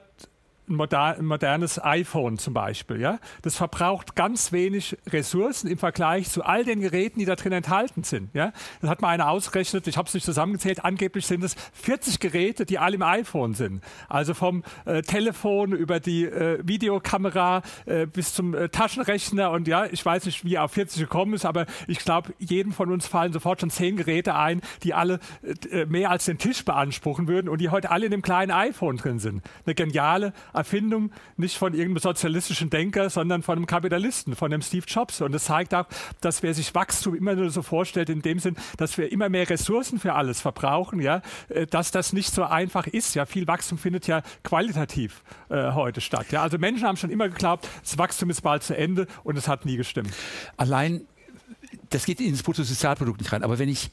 [0.68, 3.00] ein, modernes iPhone zum Beispiel.
[3.00, 3.18] Ja?
[3.42, 8.04] Das verbraucht ganz wenig Ressourcen im Vergleich zu all den Geräten, die da drin enthalten
[8.04, 8.34] sind.
[8.34, 8.52] Ja?
[8.80, 12.66] Das hat mal einer ausgerechnet, ich habe es nicht zusammengezählt, angeblich sind es 40 Geräte,
[12.66, 13.82] die alle im iPhone sind.
[14.08, 19.86] Also vom äh, Telefon über die äh, Videokamera äh, bis zum äh, Taschenrechner und ja,
[19.86, 23.06] ich weiß nicht, wie er auf 40 gekommen ist, aber ich glaube, jedem von uns
[23.06, 25.20] fallen sofort schon zehn Geräte ein, die alle
[25.70, 28.96] äh, mehr als den Tisch beanspruchen würden und die heute alle in dem kleinen iPhone
[28.96, 29.42] drin sind.
[29.64, 34.84] Eine geniale Erfindung, nicht von irgendeinem sozialistischen Denker, sondern von einem Kapitalisten, von dem Steve
[34.86, 35.20] Jobs.
[35.20, 35.86] Und das zeigt auch,
[36.20, 39.48] dass wer sich Wachstum immer nur so vorstellt, in dem Sinn, dass wir immer mehr
[39.48, 43.14] Ressourcen für alles verbrauchen, ja, äh, dass das nicht so einfach ist.
[43.14, 46.26] Ja, viel Wachstum findet ja qualitativ äh, heute statt.
[46.30, 49.48] Ja, also Menschen haben schon immer geglaubt, das Wachstum ist bald zu Ende und es
[49.48, 50.12] hat nie gestimmt.
[50.56, 51.02] Allein,
[51.90, 53.90] das geht ins Bruttosozialprodukt nicht rein, aber wenn ich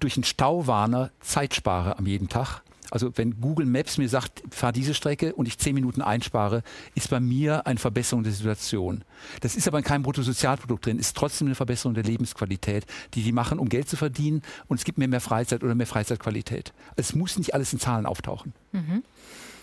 [0.00, 2.62] durch einen Stauwarner Zeit spare am jeden Tag,
[2.92, 6.62] also wenn Google Maps mir sagt, fahr diese Strecke und ich zehn Minuten einspare,
[6.94, 9.02] ist bei mir eine Verbesserung der Situation.
[9.40, 12.84] Das ist aber in keinem Bruttosozialprodukt drin, ist trotzdem eine Verbesserung der Lebensqualität,
[13.14, 15.86] die die machen, um Geld zu verdienen und es gibt mir mehr Freizeit oder mehr
[15.86, 16.74] Freizeitqualität.
[16.96, 18.52] Es muss nicht alles in Zahlen auftauchen.
[18.72, 19.02] Mhm.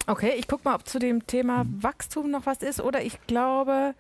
[0.08, 1.84] Okay, ich gucke mal, ob zu dem Thema mhm.
[1.84, 3.94] Wachstum noch was ist oder ich glaube,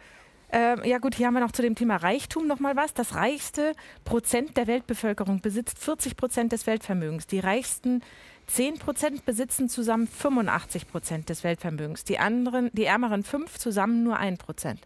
[0.51, 2.95] äh, ja gut, hier haben wir noch zu dem Thema Reichtum noch mal was.
[2.95, 3.73] Das reichste
[4.05, 7.27] Prozent der Weltbevölkerung besitzt 40 Prozent des Weltvermögens.
[7.27, 8.01] Die reichsten
[8.49, 12.03] 10 Prozent besitzen zusammen 85 Prozent des Weltvermögens.
[12.03, 14.81] Die anderen, die ärmeren fünf zusammen nur ein Prozent.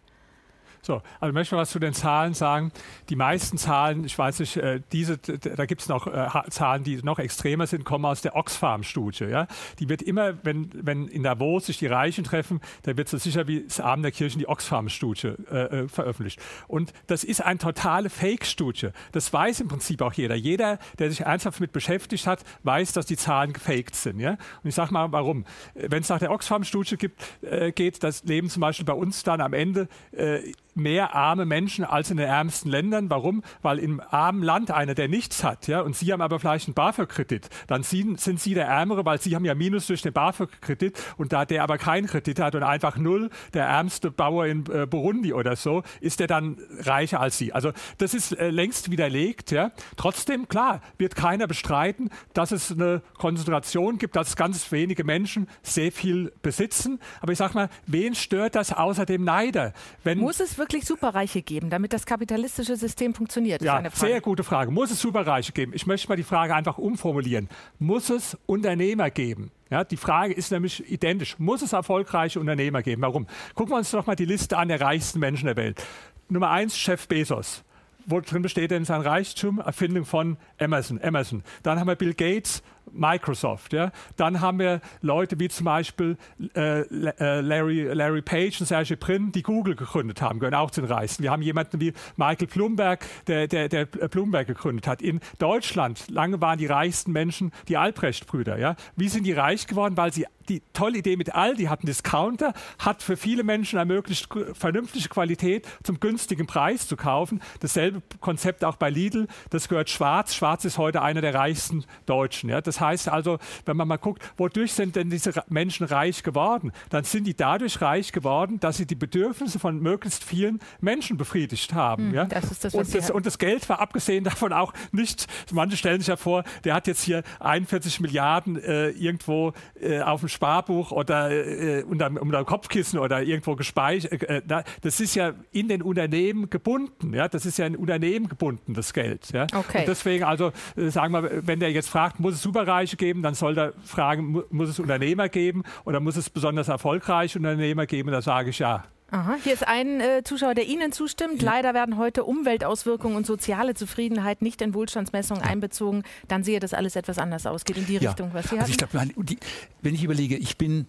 [0.85, 2.73] So, also ich möchte was zu den Zahlen sagen.
[3.07, 6.97] Die meisten Zahlen, ich weiß nicht, äh, diese, da gibt es noch äh, Zahlen, die
[6.97, 9.23] noch extremer sind, kommen aus der Oxfam-Studie.
[9.23, 9.47] Ja?
[9.79, 13.47] Die wird immer, wenn, wenn in Davos sich die Reichen treffen, da wird so sicher
[13.47, 16.41] wie das Abend der Kirchen die Oxfam-Studie äh, äh, veröffentlicht.
[16.67, 18.89] Und das ist eine totale Fake-Studie.
[19.13, 20.35] Das weiß im Prinzip auch jeder.
[20.35, 24.19] Jeder, der sich ernsthaft mit beschäftigt hat, weiß, dass die Zahlen gefaked sind.
[24.19, 24.31] Ja?
[24.31, 25.45] Und ich sage mal, warum.
[25.75, 26.97] Wenn es nach der Oxfam-Studie
[27.41, 31.85] äh, geht, das leben zum Beispiel bei uns dann am Ende äh, mehr arme Menschen
[31.85, 33.09] als in den ärmsten Ländern.
[33.09, 33.43] Warum?
[33.61, 36.75] Weil im armen Land einer, der nichts hat, ja, und Sie haben aber vielleicht einen
[36.75, 40.99] BAföG-Kredit, dann sind, sind Sie der Ärmere, weil Sie haben ja Minus durch den BAföG-Kredit
[41.17, 44.85] und da der aber keinen Kredit hat und einfach null, der ärmste Bauer in äh,
[44.85, 47.53] Burundi oder so, ist der dann reicher als Sie.
[47.53, 49.51] Also das ist äh, längst widerlegt.
[49.51, 49.71] Ja.
[49.95, 55.91] Trotzdem, klar, wird keiner bestreiten, dass es eine Konzentration gibt, dass ganz wenige Menschen sehr
[55.91, 56.99] viel besitzen.
[57.21, 59.73] Aber ich sage mal, wen stört das außer dem Neider?
[60.03, 63.61] Wenn Muss es wirklich Superreiche geben, damit das kapitalistische System funktioniert?
[63.61, 64.71] Ja, sehr gute Frage.
[64.71, 65.73] Muss es Superreiche geben?
[65.75, 67.49] Ich möchte mal die Frage einfach umformulieren.
[67.79, 69.51] Muss es Unternehmer geben?
[69.69, 71.37] Ja, die Frage ist nämlich identisch.
[71.37, 73.01] Muss es erfolgreiche Unternehmer geben?
[73.01, 73.27] Warum?
[73.55, 75.83] Gucken wir uns doch mal die Liste an der reichsten Menschen der Welt.
[76.29, 77.63] Nummer eins, Chef Bezos.
[78.05, 79.59] Wo drin besteht denn sein Reichtum?
[79.59, 80.99] Erfindung von Amazon.
[81.03, 81.43] Amazon.
[81.63, 83.73] Dann haben wir Bill Gates, Microsoft.
[83.73, 83.91] Ja?
[84.17, 86.17] Dann haben wir Leute wie zum Beispiel
[86.55, 90.81] äh, äh, Larry, Larry Page und Sergey Brin, die Google gegründet haben, gehören auch zu
[90.81, 91.23] den Reichsten.
[91.23, 95.01] Wir haben jemanden wie Michael Bloomberg, der, der, der Bloomberg gegründet hat.
[95.01, 98.57] In Deutschland, lange waren die reichsten Menschen die Albrecht-Brüder.
[98.57, 98.75] Ja?
[98.95, 99.97] Wie sind die reich geworden?
[99.97, 105.09] Weil sie die tolle Idee mit Aldi hatten Discounter, hat für viele Menschen ermöglicht, vernünftige
[105.09, 107.41] Qualität zum günstigen Preis zu kaufen.
[107.59, 109.27] Dasselbe Konzept auch bei Lidl.
[109.49, 110.35] Das gehört Schwarz.
[110.35, 112.49] Schwarz ist heute einer der reichsten Deutschen.
[112.49, 112.61] Ja?
[112.61, 116.71] Das heißt also, wenn man mal guckt, wodurch sind denn diese Menschen reich geworden?
[116.89, 121.73] Dann sind die dadurch reich geworden, dass sie die Bedürfnisse von möglichst vielen Menschen befriedigt
[121.73, 122.07] haben.
[122.07, 122.25] Hm, ja?
[122.25, 125.99] Das ist das, und, das, und das Geld war abgesehen davon auch nicht, manche stellen
[125.99, 130.91] sich ja vor, der hat jetzt hier 41 Milliarden äh, irgendwo äh, auf dem Sparbuch
[130.91, 134.23] oder äh, unter, unter Kopfkissen oder irgendwo gespeichert.
[134.23, 137.13] Äh, äh das ist ja in den Unternehmen gebunden.
[137.13, 137.27] Ja?
[137.27, 139.31] Das ist ja in Unternehmen gebunden, das Geld.
[139.31, 139.47] Ja?
[139.53, 139.79] Okay.
[139.79, 143.21] Und deswegen also, äh, sagen wir, wenn der jetzt fragt, muss es super Superreiche geben,
[143.21, 148.11] dann soll er fragen, muss es Unternehmer geben oder muss es besonders erfolgreiche Unternehmer geben?
[148.11, 148.85] Da sage ich ja.
[149.11, 149.35] Aha.
[149.43, 151.41] Hier ist ein äh, Zuschauer, der Ihnen zustimmt.
[151.43, 155.51] Leider werden heute Umweltauswirkungen und soziale Zufriedenheit nicht in Wohlstandsmessungen ja.
[155.51, 156.03] einbezogen.
[156.27, 157.63] Dann sehe das alles etwas anders aus.
[157.63, 158.09] Geht in die ja.
[158.09, 160.87] Richtung, was Sie also Ich glaub, wenn ich überlege, ich bin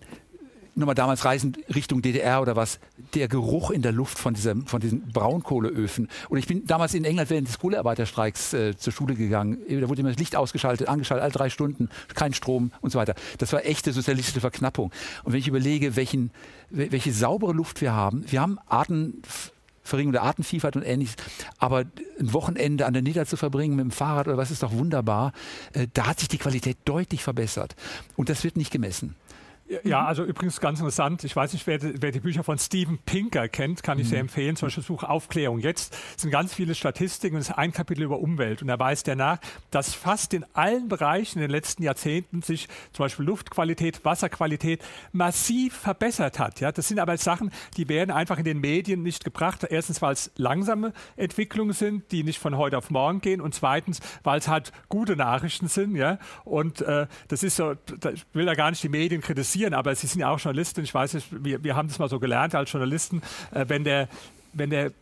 [0.75, 2.81] nochmal damals reisen Richtung DDR oder was,
[3.14, 6.09] der Geruch in der Luft von, dieser, von diesen Braunkohleöfen.
[6.29, 9.59] Und ich bin damals in England während des Kohlearbeiterstreiks äh, zur Schule gegangen.
[9.68, 13.14] Da wurde immer das Licht ausgeschaltet, angeschaltet, alle drei Stunden, kein Strom und so weiter.
[13.39, 14.93] Das war echte sozialistische Verknappung.
[15.25, 16.31] Und wenn ich überlege, welchen,
[16.70, 19.22] welche saubere Luft wir haben, wir haben Arten,
[19.85, 21.16] Verringerung der Artenvielfalt und ähnliches.
[21.59, 21.85] Aber
[22.18, 25.33] ein Wochenende an der Nieder zu verbringen mit dem Fahrrad oder was ist doch wunderbar.
[25.72, 27.77] Äh, da hat sich die Qualität deutlich verbessert.
[28.16, 29.14] Und das wird nicht gemessen.
[29.83, 30.07] Ja, mhm.
[30.07, 31.25] also übrigens ganz interessant.
[31.25, 34.11] Ich weiß nicht, wer, wer die Bücher von Steven Pinker kennt, kann ich mhm.
[34.11, 34.57] sehr empfehlen.
[34.57, 35.59] Zum Beispiel das Buch Aufklärung.
[35.59, 38.62] Jetzt sind ganz viele Statistiken und es ist ein Kapitel über Umwelt.
[38.62, 39.39] Und er weist danach,
[39.70, 45.75] dass fast in allen Bereichen in den letzten Jahrzehnten sich zum Beispiel Luftqualität, Wasserqualität massiv
[45.75, 46.61] verbessert hat.
[46.61, 49.64] Ja, das sind aber Sachen, die werden einfach in den Medien nicht gebracht.
[49.68, 53.41] Erstens, weil es langsame Entwicklungen sind, die nicht von heute auf morgen gehen.
[53.41, 55.97] Und zweitens, weil es halt gute Nachrichten sind.
[55.97, 57.72] Ja, und äh, das ist so,
[58.12, 60.83] ich will da gar nicht die Medien kritisieren, aber Sie sind ja auch Journalisten.
[60.83, 64.09] Ich weiß wir, wir haben das mal so gelernt als Journalisten, äh, wenn der
[64.53, 64.93] wenn der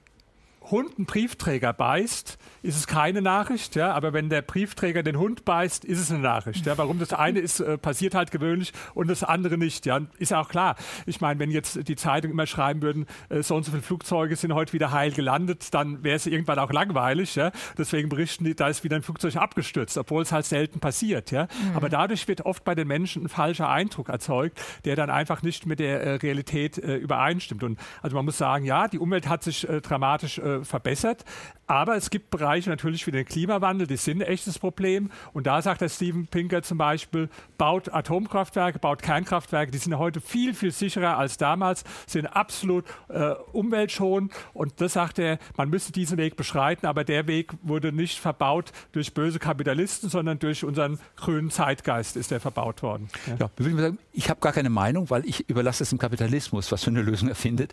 [0.70, 5.44] Hund einen Briefträger beißt, ist es keine Nachricht, ja, aber wenn der Briefträger den Hund
[5.44, 6.64] beißt, ist es eine Nachricht.
[6.64, 6.78] Ja.
[6.78, 9.84] Warum das eine ist, äh, passiert halt gewöhnlich und das andere nicht.
[9.86, 10.00] Ja.
[10.18, 10.76] Ist ja auch klar.
[11.06, 14.36] Ich meine, wenn jetzt die Zeitung immer schreiben würden, äh, so und so viele Flugzeuge
[14.36, 17.34] sind heute wieder heil gelandet, dann wäre es irgendwann auch langweilig.
[17.34, 17.50] Ja.
[17.76, 21.32] Deswegen berichten die, da ist wieder ein Flugzeug abgestürzt, obwohl es halt selten passiert.
[21.32, 21.44] Ja.
[21.44, 21.76] Mhm.
[21.76, 25.66] Aber dadurch wird oft bei den Menschen ein falscher Eindruck erzeugt, der dann einfach nicht
[25.66, 27.64] mit der äh, Realität äh, übereinstimmt.
[27.64, 31.24] Und also man muss sagen, ja, die Umwelt hat sich äh, dramatisch äh, verbessert,
[31.66, 35.10] aber es gibt Bereiche natürlich wie den Klimawandel, die sind ein echtes Problem.
[35.32, 40.20] Und da sagt der Steven Pinker zum Beispiel, baut Atomkraftwerke, baut Kernkraftwerke, die sind heute
[40.20, 44.32] viel, viel sicherer als damals, sind absolut äh, umweltschonend.
[44.52, 48.72] Und das sagt er, man müsste diesen Weg beschreiten, aber der Weg wurde nicht verbaut
[48.92, 53.08] durch böse Kapitalisten, sondern durch unseren grünen Zeitgeist ist der verbaut worden.
[53.38, 53.48] Ja.
[53.56, 57.00] Ja, ich habe gar keine Meinung, weil ich überlasse es dem Kapitalismus, was für eine
[57.00, 57.72] Lösung er findet.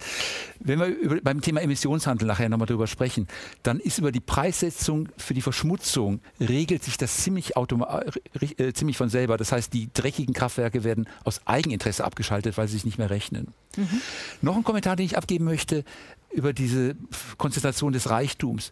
[0.60, 3.28] Wenn wir über, beim Thema Emissionshandel nachher nochmal drüber sprechen,
[3.64, 9.10] dann ist über die Preissetzung für die Verschmutzung regelt sich das ziemlich, äh, ziemlich von
[9.10, 9.38] selber.
[9.38, 13.54] Das heißt, die dreckigen Kraftwerke werden aus Eigeninteresse abgeschaltet, weil sie sich nicht mehr rechnen.
[13.78, 14.02] Mhm.
[14.42, 15.84] Noch ein Kommentar, den ich abgeben möchte
[16.32, 16.96] über diese
[17.38, 18.72] Konzentration des Reichtums.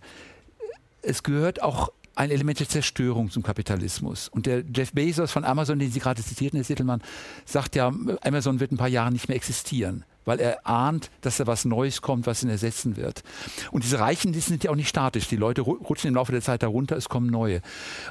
[1.02, 4.28] Es gehört auch ein Element der Zerstörung zum Kapitalismus.
[4.30, 7.02] Und der Jeff Bezos von Amazon, den Sie gerade zitierten, Herr Sittelmann,
[7.46, 11.48] sagt ja, Amazon wird ein paar Jahre nicht mehr existieren weil er ahnt, dass da
[11.48, 13.24] was Neues kommt, was ihn ersetzen wird.
[13.72, 15.30] Und diese Reichen, die sind ja auch nicht statisch.
[15.30, 17.62] Die Leute rutschen im Laufe der Zeit darunter, es kommen neue.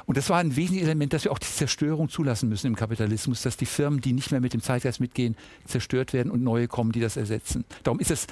[0.07, 3.43] Und das war ein wesentliches Element, dass wir auch die Zerstörung zulassen müssen im Kapitalismus,
[3.43, 6.91] dass die Firmen, die nicht mehr mit dem Zeitgeist mitgehen, zerstört werden und neue kommen,
[6.91, 7.65] die das ersetzen.
[7.83, 8.25] Darum ist es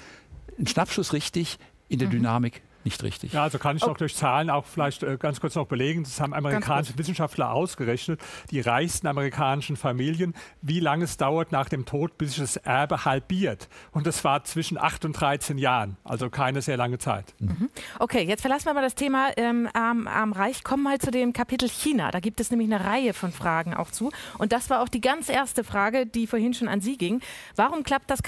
[0.58, 2.14] ein Schnappschuss richtig in der mhm.
[2.14, 3.34] Dynamik nicht richtig.
[3.34, 3.88] Ja, also kann ich oh.
[3.88, 6.04] noch durch Zahlen auch vielleicht äh, ganz kurz noch belegen.
[6.04, 8.22] Das haben amerikanische Wissenschaftler ausgerechnet,
[8.52, 13.04] die reichsten amerikanischen Familien, wie lange es dauert nach dem Tod, bis sich das Erbe
[13.04, 13.68] halbiert.
[13.92, 17.34] Und das war zwischen 8 und 13 Jahren, also keine sehr lange Zeit.
[17.40, 17.70] Mhm.
[18.00, 21.34] Okay, jetzt verlassen wir mal das Thema ähm, am, am Reich, kommen mal zu dem
[21.34, 22.12] Kapitel China.
[22.12, 24.12] Da gibt es nämlich eine Reihe von Fragen auch zu.
[24.38, 27.22] Und das war auch die ganz erste Frage, die vorhin schon an Sie ging.
[27.56, 28.20] Warum klappt, das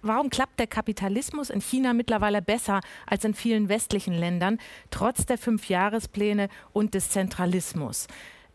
[0.00, 4.58] Warum klappt der Kapitalismus in China mittlerweile besser als in vielen West westlichen Ländern,
[4.90, 8.06] trotz der Fünfjahrespläne und des Zentralismus.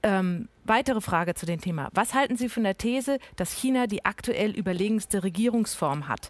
[0.04, 1.90] Ähm, weitere Frage zu dem Thema.
[1.92, 6.30] Was halten Sie von der These, dass China die aktuell überlegenste Regierungsform hat?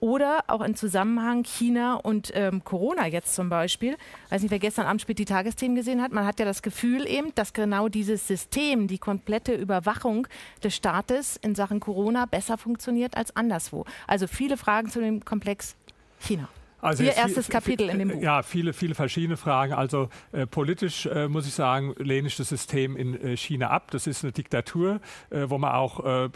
[0.00, 3.96] Oder auch im Zusammenhang China und ähm, Corona jetzt zum Beispiel.
[4.26, 6.12] Ich weiß nicht, wer gestern Abend spät die Tagesthemen gesehen hat.
[6.12, 10.26] Man hat ja das Gefühl eben, dass genau dieses System, die komplette Überwachung
[10.64, 13.84] des Staates in Sachen Corona besser funktioniert als anderswo.
[14.06, 15.76] Also viele Fragen zu dem Komplex
[16.18, 16.48] China.
[16.80, 18.22] Also Ihr erstes viel, Kapitel in dem Buch.
[18.22, 19.72] Ja, viele, viele verschiedene Fragen.
[19.72, 23.90] Also äh, politisch äh, muss ich sagen, lehne ich das System in äh, China ab.
[23.90, 25.00] Das ist eine Diktatur,
[25.30, 26.28] äh, wo man auch äh,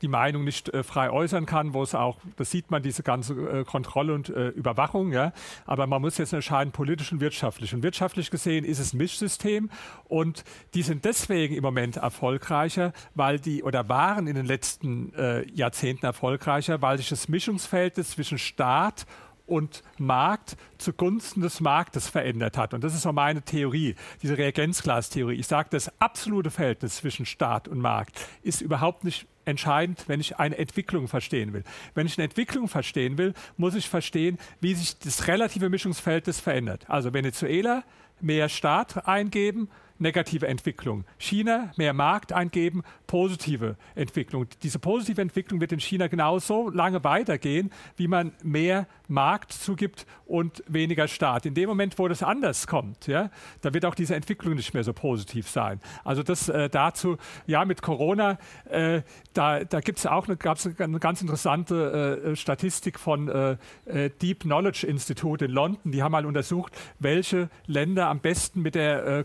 [0.00, 3.64] die Meinung nicht äh, frei äußern kann, wo es auch, das sieht man, diese ganze
[3.64, 5.12] Kontrolle und Überwachung.
[5.12, 5.32] Ja.
[5.64, 7.74] Aber man muss jetzt entscheiden, politisch und wirtschaftlich.
[7.74, 9.70] Und wirtschaftlich gesehen ist es ein Mischsystem
[10.04, 15.12] und die sind deswegen im Moment erfolgreicher, weil die oder waren in den letzten
[15.52, 22.56] Jahrzehnten erfolgreicher, weil sich das Mischungsverhältnis zwischen Staat und und Markt zugunsten des Marktes verändert
[22.56, 22.74] hat.
[22.74, 25.34] Und das ist so meine Theorie, diese Reagenzglas-Theorie.
[25.34, 30.38] Ich sage, das absolute Verhältnis zwischen Staat und Markt ist überhaupt nicht entscheidend, wenn ich
[30.38, 31.64] eine Entwicklung verstehen will.
[31.94, 36.88] Wenn ich eine Entwicklung verstehen will, muss ich verstehen, wie sich das relative Mischungsverhältnis verändert.
[36.88, 37.82] Also Venezuela
[38.20, 39.68] mehr Staat eingeben,
[40.02, 41.04] negative Entwicklung.
[41.18, 44.46] China mehr Markt eingeben, positive Entwicklung.
[44.62, 50.64] Diese positive Entwicklung wird in China genauso lange weitergehen, wie man mehr Markt zugibt und
[50.66, 51.46] weniger Staat.
[51.46, 53.30] In dem Moment, wo das anders kommt, ja,
[53.60, 55.80] da wird auch diese Entwicklung nicht mehr so positiv sein.
[56.04, 58.38] Also das äh, dazu, ja, mit Corona,
[58.70, 59.02] äh,
[59.34, 64.10] da, da gibt es auch eine, gab's eine ganz interessante äh, Statistik von äh, äh,
[64.10, 65.92] Deep Knowledge Institute in London.
[65.92, 69.24] Die haben mal untersucht, welche Länder am besten mit der äh,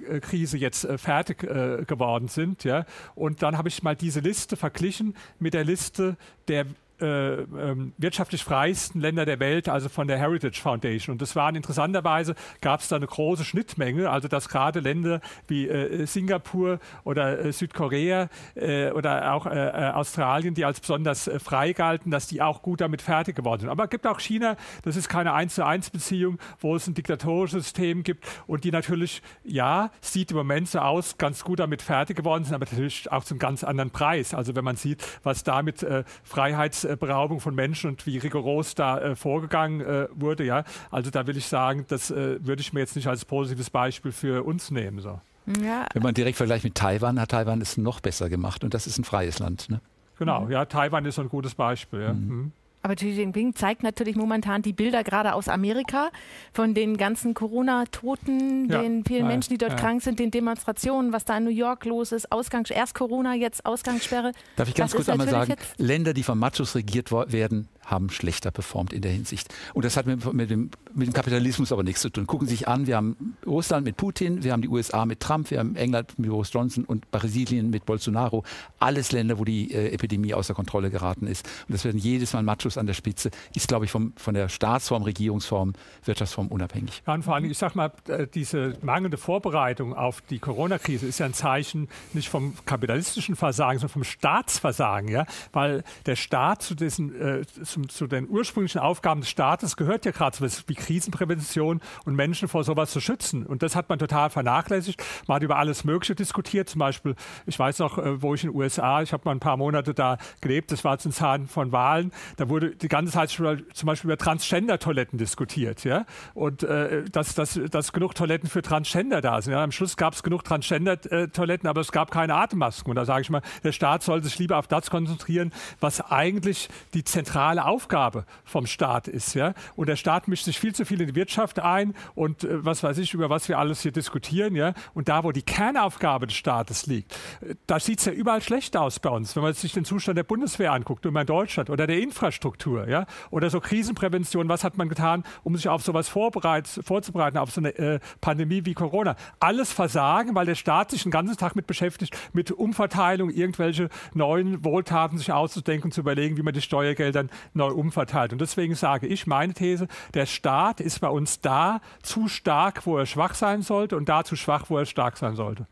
[0.00, 2.64] Corona-Krise jetzt fertig geworden sind.
[2.64, 2.84] Ja.
[3.14, 6.16] Und dann habe ich mal diese Liste verglichen mit der Liste
[6.48, 6.66] der
[7.00, 11.14] äh, ähm, wirtschaftlich freiesten Länder der Welt, also von der Heritage Foundation.
[11.14, 15.68] Und das waren interessanterweise, gab es da eine große Schnittmenge, also dass gerade Länder wie
[15.68, 21.72] äh, Singapur oder äh, Südkorea äh, oder auch äh, äh, Australien, die als besonders frei
[21.72, 23.70] galten, dass die auch gut damit fertig geworden sind.
[23.70, 26.94] Aber es gibt auch China, das ist keine 1 zu 1 Beziehung, wo es ein
[26.94, 31.82] diktatorisches System gibt und die natürlich, ja, sieht im Moment so aus, ganz gut damit
[31.82, 34.34] fertig geworden sind, aber natürlich auch zum ganz anderen Preis.
[34.34, 35.86] Also wenn man sieht, was da mit
[36.22, 40.44] Freiheits Beraubung von Menschen und wie rigoros da äh, vorgegangen äh, wurde.
[40.44, 40.64] Ja?
[40.90, 44.12] Also da will ich sagen, das äh, würde ich mir jetzt nicht als positives Beispiel
[44.12, 45.00] für uns nehmen.
[45.00, 45.20] So.
[45.62, 45.86] Ja.
[45.92, 48.98] Wenn man direkt vergleicht mit Taiwan, hat Taiwan es noch besser gemacht und das ist
[48.98, 49.68] ein freies Land.
[49.70, 49.80] Ne?
[50.18, 52.02] Genau, ja, Taiwan ist so ein gutes Beispiel.
[52.02, 52.12] Ja.
[52.12, 52.52] Mhm.
[52.82, 56.10] Aber Xi Jinping zeigt natürlich momentan die Bilder gerade aus Amerika
[56.52, 59.78] von den ganzen Corona-Toten, ja, den vielen ja, Menschen, die dort ja.
[59.78, 63.66] krank sind, den Demonstrationen, was da in New York los ist, Ausgangs erst Corona, jetzt
[63.66, 64.32] Ausgangssperre.
[64.56, 68.50] Darf ich ganz das kurz einmal sagen, Länder, die von Machos regiert werden, haben schlechter
[68.50, 69.52] performt in der Hinsicht.
[69.74, 72.26] Und das hat mit, mit, dem, mit, dem, Kapitalismus aber nichts zu tun.
[72.26, 75.50] Gucken Sie sich an, wir haben Russland mit Putin, wir haben die USA mit Trump,
[75.50, 78.44] wir haben England mit Boris Johnson und Brasilien mit Bolsonaro.
[78.78, 81.46] Alles Länder, wo die äh, Epidemie außer Kontrolle geraten ist.
[81.68, 83.30] Und das werden jedes Mal Machos an der Spitze.
[83.54, 85.74] Ist, glaube ich, vom, von der Staatsform, Regierungsform,
[86.04, 87.02] Wirtschaftsform unabhängig.
[87.06, 91.18] Ja, und vor allem, ich sage mal, äh, diese mangelnde Vorbereitung auf die Corona-Krise ist
[91.18, 95.08] ja ein Zeichen nicht vom kapitalistischen Versagen, sondern vom Staatsversagen.
[95.08, 95.26] Ja?
[95.52, 100.12] Weil der Staat zu diesen, äh, zum, zu den ursprünglichen Aufgaben des Staates gehört ja
[100.12, 103.46] gerade sowas wie Krisenprävention und Menschen vor sowas zu schützen.
[103.46, 105.02] Und das hat man total vernachlässigt.
[105.26, 106.68] Man hat über alles Mögliche diskutiert.
[106.68, 107.14] Zum Beispiel,
[107.46, 109.94] ich weiß noch, äh, wo ich in den USA, ich habe mal ein paar Monate
[109.94, 114.10] da gelebt, das war zu Zeiten von Wahlen, da wurde die ganze Zeit zum Beispiel
[114.10, 115.84] über Transgender-Toiletten diskutiert.
[115.84, 116.06] Ja?
[116.34, 119.52] Und äh, dass, dass, dass genug Toiletten für Transgender da sind.
[119.52, 119.62] Ja?
[119.62, 122.90] Am Schluss gab es genug Transgender-Toiletten, aber es gab keine Atemmasken.
[122.90, 126.68] Und da sage ich mal, der Staat soll sich lieber auf das konzentrieren, was eigentlich
[126.94, 129.34] die zentrale Aufgabe vom Staat ist.
[129.34, 129.54] Ja?
[129.76, 132.82] Und der Staat mischt sich viel zu viel in die Wirtschaft ein und äh, was
[132.82, 134.54] weiß ich, über was wir alles hier diskutieren.
[134.54, 134.74] Ja?
[134.94, 138.76] Und da, wo die Kernaufgabe des Staates liegt, äh, da sieht es ja überall schlecht
[138.76, 139.36] aus bei uns.
[139.36, 143.06] Wenn man sich den Zustand der Bundeswehr anguckt, in Deutschland oder der Infrastruktur ja?
[143.30, 147.76] oder so Krisenprävention, was hat man getan, um sich auf sowas vorzubereiten, auf so eine
[147.78, 149.16] äh, Pandemie wie Corona.
[149.38, 154.64] Alles Versagen, weil der Staat sich den ganzen Tag mit beschäftigt, mit Umverteilung, irgendwelche neuen
[154.64, 158.32] Wohltaten sich auszudenken, zu überlegen, wie man die Steuergeldern neu umverteilt.
[158.32, 162.98] Und deswegen sage ich, meine These, der Staat ist bei uns da zu stark, wo
[162.98, 165.66] er schwach sein sollte und da zu schwach, wo er stark sein sollte.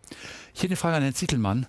[0.55, 1.67] Ich hätte eine Frage an Herrn Zittelmann.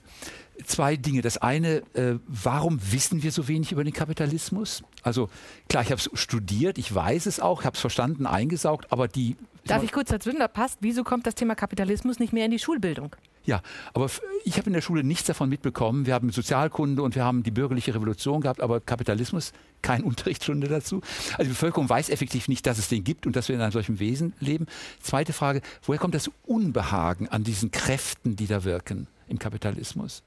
[0.66, 1.22] Zwei Dinge.
[1.22, 4.84] Das eine, äh, warum wissen wir so wenig über den Kapitalismus?
[5.03, 5.30] Also
[5.70, 9.07] klar, ich habe es studiert, ich weiß es auch, ich habe es verstanden, eingesaugt, aber
[9.07, 9.38] die...
[9.70, 12.59] Darf ich kurz dazwischen, da passt, wieso kommt das Thema Kapitalismus nicht mehr in die
[12.59, 13.15] Schulbildung?
[13.45, 13.61] Ja,
[13.93, 14.09] aber
[14.43, 16.05] ich habe in der Schule nichts davon mitbekommen.
[16.05, 21.01] Wir haben Sozialkunde und wir haben die bürgerliche Revolution gehabt, aber Kapitalismus, keine Unterrichtsstunde dazu.
[21.34, 23.72] Also die Bevölkerung weiß effektiv nicht, dass es den gibt und dass wir in einem
[23.72, 24.65] solchen Wesen leben.
[25.01, 30.24] Zweite Frage, woher kommt das Unbehagen an diesen Kräften, die da wirken im Kapitalismus?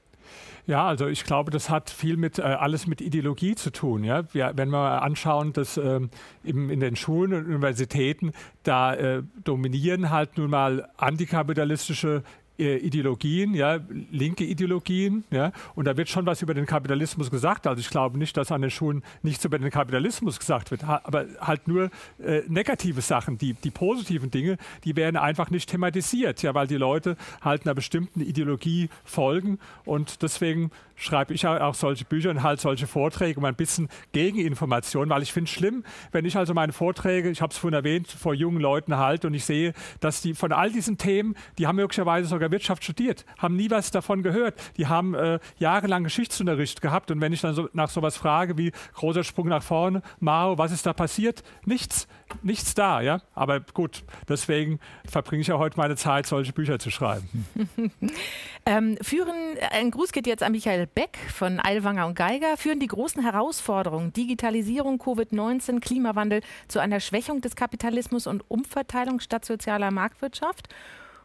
[0.65, 4.03] Ja, also ich glaube, das hat viel mit äh, alles mit Ideologie zu tun.
[4.03, 4.23] Ja?
[4.33, 6.09] Wir, wenn wir anschauen, dass ähm,
[6.43, 8.31] in, den Schulen und Universitäten
[8.63, 12.23] da äh, dominieren halt nun mal antikapitalistische
[12.65, 13.79] Ideologien, ja,
[14.11, 17.67] linke Ideologien, ja, und da wird schon was über den Kapitalismus gesagt.
[17.67, 21.25] Also ich glaube nicht, dass an den Schulen nichts über den Kapitalismus gesagt wird, aber
[21.39, 21.89] halt nur
[22.23, 23.37] äh, negative Sachen.
[23.37, 27.75] Die, die positiven Dinge, die werden einfach nicht thematisiert, ja, weil die Leute halt einer
[27.75, 30.71] bestimmten Ideologie folgen und deswegen
[31.03, 35.33] schreibe ich auch solche Bücher und halt solche Vorträge, um ein bisschen Gegeninformation, weil ich
[35.33, 38.59] finde es schlimm, wenn ich also meine Vorträge, ich habe es vorhin erwähnt, vor jungen
[38.59, 42.51] Leuten halte und ich sehe, dass die von all diesen Themen, die haben möglicherweise sogar
[42.51, 47.33] Wirtschaft studiert, haben nie was davon gehört, die haben äh, jahrelang Geschichtsunterricht gehabt und wenn
[47.33, 50.93] ich dann so nach sowas frage wie großer Sprung nach vorne, Mao, was ist da
[50.93, 51.43] passiert?
[51.65, 52.07] Nichts,
[52.41, 53.21] nichts da, ja.
[53.33, 57.47] Aber gut, deswegen verbringe ich ja heute meine Zeit, solche Bücher zu schreiben.
[58.65, 62.57] ähm, führen, ein Gruß geht jetzt an Michael Beck von Eilwanger und Geiger.
[62.57, 69.45] Führen die großen Herausforderungen Digitalisierung, Covid-19, Klimawandel zu einer Schwächung des Kapitalismus und Umverteilung statt
[69.45, 70.69] sozialer Marktwirtschaft?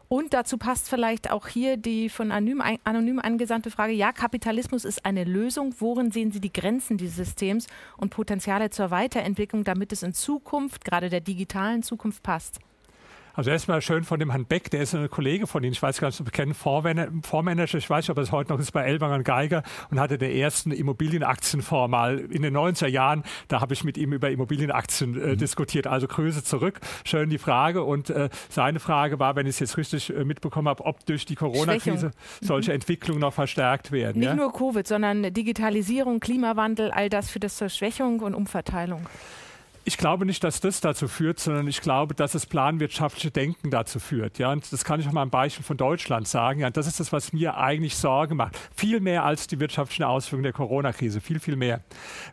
[0.09, 5.05] Und dazu passt vielleicht auch hier die von anonym, anonym angesandte Frage, ja, Kapitalismus ist
[5.05, 5.75] eine Lösung.
[5.77, 10.83] Worin sehen Sie die Grenzen dieses Systems und Potenziale zur Weiterentwicklung, damit es in Zukunft,
[10.83, 12.59] gerade der digitalen Zukunft, passt?
[13.39, 16.01] Also erstmal schön von dem Herrn Beck, der ist ein Kollege von Ihnen, ich weiß
[16.01, 18.73] gar nicht, ob Sie kennen, Fondsmanager, ich weiß nicht, ob er es heute noch ist
[18.73, 23.61] bei Elwanger und Geiger und hatte der ersten Immobilienaktienfonds mal in den 90er Jahren, da
[23.61, 25.37] habe ich mit ihm über Immobilienaktien äh, mhm.
[25.37, 25.87] diskutiert.
[25.87, 26.81] Also Grüße zurück.
[27.05, 30.67] Schön die Frage und äh, seine Frage war, wenn ich es jetzt richtig äh, mitbekommen
[30.67, 32.11] habe, ob durch die Corona-Krise
[32.41, 32.75] solche mhm.
[32.75, 34.19] Entwicklungen noch verstärkt werden.
[34.19, 34.35] Nicht ja?
[34.35, 39.07] nur Covid, sondern Digitalisierung, Klimawandel, all das für das zur Schwächung und Umverteilung.
[39.85, 43.99] Ich glaube nicht, dass das dazu führt, sondern ich glaube, dass das planwirtschaftliche Denken dazu
[43.99, 44.37] führt.
[44.37, 46.59] Ja, und das kann ich auch mal am Beispiel von Deutschland sagen.
[46.59, 48.57] Ja, das ist das, was mir eigentlich Sorge macht.
[48.75, 51.21] Viel mehr als die wirtschaftlichen Auswirkungen der Corona-Krise.
[51.21, 51.81] Viel, viel mehr.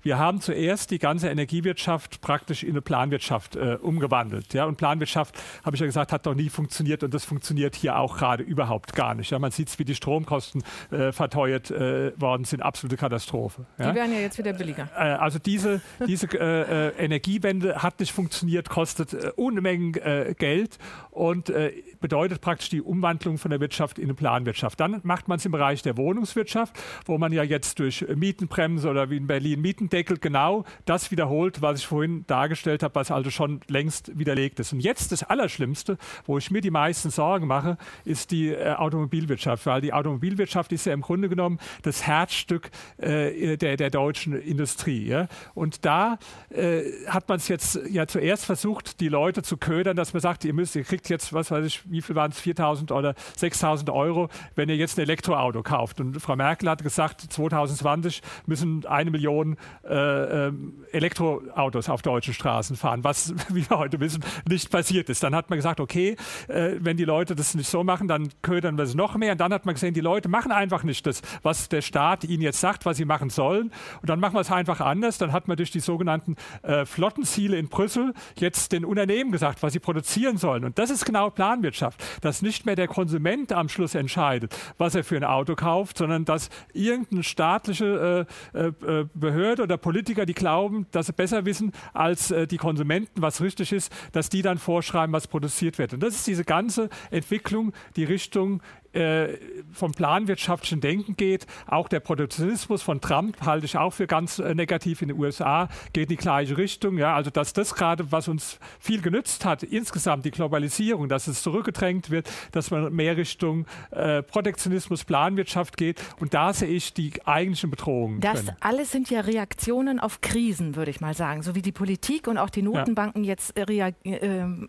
[0.02, 4.52] Wir haben zuerst die ganze Energiewirtschaft praktisch in eine Planwirtschaft äh, umgewandelt.
[4.52, 5.34] Ja, und Planwirtschaft,
[5.64, 8.92] habe ich ja gesagt, hat doch nie funktioniert und das funktioniert hier auch gerade überhaupt
[8.92, 9.30] gar nicht.
[9.30, 12.60] Ja, man sieht, wie die Stromkosten äh, verteuert äh, worden sind.
[12.60, 13.66] Absolute Katastrophe.
[13.78, 13.90] Ja.
[13.90, 14.88] Die werden ja jetzt wieder billiger.
[14.94, 20.34] Äh, also diese, diese äh, äh, Energiewirtschaft Energiewende hat nicht funktioniert, kostet äh, Unmengen äh,
[20.36, 20.78] Geld
[21.10, 24.80] und äh, bedeutet praktisch die Umwandlung von der Wirtschaft in eine Planwirtschaft.
[24.80, 26.74] Dann macht man es im Bereich der Wohnungswirtschaft,
[27.04, 31.80] wo man ja jetzt durch Mietenbremse oder wie in Berlin Mietendeckel genau das wiederholt, was
[31.80, 34.72] ich vorhin dargestellt habe, was also schon längst widerlegt ist.
[34.72, 39.66] Und jetzt das Allerschlimmste, wo ich mir die meisten Sorgen mache, ist die äh, Automobilwirtschaft,
[39.66, 45.06] weil die Automobilwirtschaft ist ja im Grunde genommen das Herzstück äh, der, der deutschen Industrie.
[45.06, 45.28] Ja?
[45.54, 46.18] Und da
[46.50, 50.44] äh, hat man es jetzt ja zuerst versucht, die Leute zu ködern, dass man sagt,
[50.44, 53.92] ihr müsst, ihr kriegt jetzt, was weiß ich, wie viel waren es, 4.000 oder 6.000
[53.92, 56.00] Euro, wenn ihr jetzt ein Elektroauto kauft.
[56.00, 62.76] Und Frau Merkel hat gesagt, 2020 müssen eine Million äh, ähm, Elektroautos auf deutschen Straßen
[62.76, 65.22] fahren, was, wie wir heute wissen, nicht passiert ist.
[65.22, 66.16] Dann hat man gesagt, okay,
[66.48, 69.32] äh, wenn die Leute das nicht so machen, dann ködern wir es noch mehr.
[69.32, 72.42] Und dann hat man gesehen, die Leute machen einfach nicht das, was der Staat ihnen
[72.42, 73.72] jetzt sagt, was sie machen sollen.
[74.00, 75.18] Und dann machen wir es einfach anders.
[75.18, 76.84] Dann hat man durch die sogenannten äh,
[77.16, 80.64] Flottenziele in Brüssel jetzt den Unternehmen gesagt, was sie produzieren sollen.
[80.64, 85.02] Und das ist genau Planwirtschaft, dass nicht mehr der Konsument am Schluss entscheidet, was er
[85.02, 90.86] für ein Auto kauft, sondern dass irgendeine staatliche äh, äh, Behörde oder Politiker, die glauben,
[90.90, 95.12] dass sie besser wissen als äh, die Konsumenten, was richtig ist, dass die dann vorschreiben,
[95.12, 95.94] was produziert wird.
[95.94, 98.60] Und das ist diese ganze Entwicklung, die Richtung
[98.96, 99.38] äh,
[99.72, 101.46] vom planwirtschaftlichen Denken geht.
[101.66, 105.68] Auch der Protektionismus von Trump halte ich auch für ganz äh, negativ in den USA,
[105.92, 106.96] geht in die gleiche Richtung.
[106.98, 111.42] Ja, also dass das gerade, was uns viel genützt hat, insgesamt die Globalisierung, dass es
[111.42, 116.02] zurückgedrängt wird, dass man mehr Richtung äh, Protektionismus, Planwirtschaft geht.
[116.18, 118.20] Und da sehe ich die eigentlichen Bedrohungen.
[118.20, 118.56] Das können.
[118.60, 122.38] alles sind ja Reaktionen auf Krisen, würde ich mal sagen, so wie die Politik und
[122.38, 123.30] auch die Notenbanken ja.
[123.30, 123.62] jetzt äh,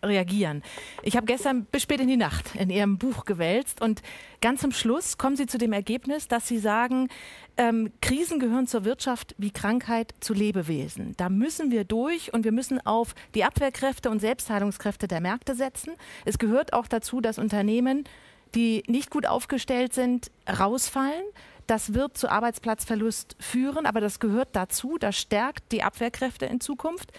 [0.03, 0.63] reagieren.
[1.03, 4.01] Ich habe gestern bis spät in die Nacht in Ihrem Buch gewälzt und
[4.41, 7.09] Ganz zum Schluss kommen Sie zu dem Ergebnis, dass Sie sagen,
[7.57, 11.15] ähm, Krisen gehören zur Wirtschaft wie Krankheit zu Lebewesen.
[11.17, 15.93] Da müssen wir durch und wir müssen auf die Abwehrkräfte und Selbstheilungskräfte der Märkte setzen.
[16.25, 18.03] Es gehört auch dazu, dass Unternehmen,
[18.53, 21.25] die nicht gut aufgestellt sind, rausfallen.
[21.65, 24.97] Das wird zu Arbeitsplatzverlust führen, aber das gehört dazu.
[24.99, 27.11] Das stärkt die Abwehrkräfte in Zukunft.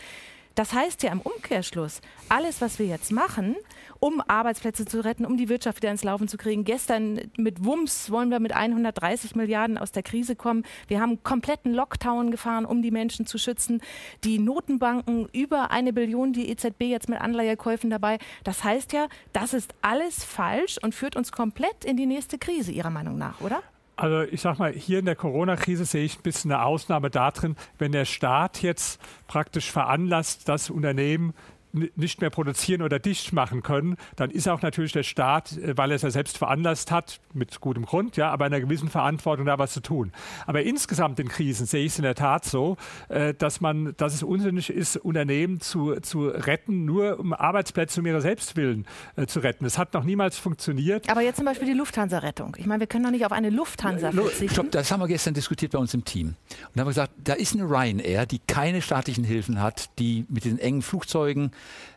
[0.58, 3.54] Das heißt ja im Umkehrschluss, alles, was wir jetzt machen,
[4.00, 6.64] um Arbeitsplätze zu retten, um die Wirtschaft wieder ins Laufen zu kriegen.
[6.64, 10.64] Gestern mit Wumms wollen wir mit 130 Milliarden aus der Krise kommen.
[10.88, 13.80] Wir haben kompletten Lockdown gefahren, um die Menschen zu schützen.
[14.24, 18.18] Die Notenbanken über eine Billion, die EZB jetzt mit Anleihekäufen dabei.
[18.42, 22.72] Das heißt ja, das ist alles falsch und führt uns komplett in die nächste Krise,
[22.72, 23.62] Ihrer Meinung nach, oder?
[23.98, 27.56] Also ich sag mal, hier in der Corona-Krise sehe ich ein bisschen eine Ausnahme darin,
[27.78, 31.34] wenn der Staat jetzt praktisch veranlasst, dass Unternehmen
[31.72, 35.90] nicht mehr produzieren oder dicht machen können, dann ist auch natürlich der Staat, äh, weil
[35.90, 39.58] er es ja selbst veranlasst hat, mit gutem Grund, ja, aber einer gewissen Verantwortung da
[39.58, 40.12] was zu tun.
[40.46, 42.76] Aber insgesamt in Krisen sehe ich es in der Tat so,
[43.08, 48.06] äh, dass man, dass es unsinnig ist, Unternehmen zu, zu retten, nur um Arbeitsplätze um
[48.06, 49.64] ihrer Selbstwillen äh, zu retten.
[49.64, 51.08] Das hat noch niemals funktioniert.
[51.10, 52.56] Aber jetzt zum Beispiel die Lufthansa-Rettung.
[52.58, 54.48] Ich meine, wir können doch nicht auf eine Lufthansa verzichten.
[54.50, 56.28] Stopp, das haben wir gestern diskutiert bei uns im Team.
[56.28, 56.36] Und
[56.74, 60.44] da haben wir gesagt, da ist eine Ryanair, die keine staatlichen Hilfen hat, die mit
[60.44, 61.52] den engen Flugzeugen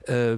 [0.05, 0.37] äh,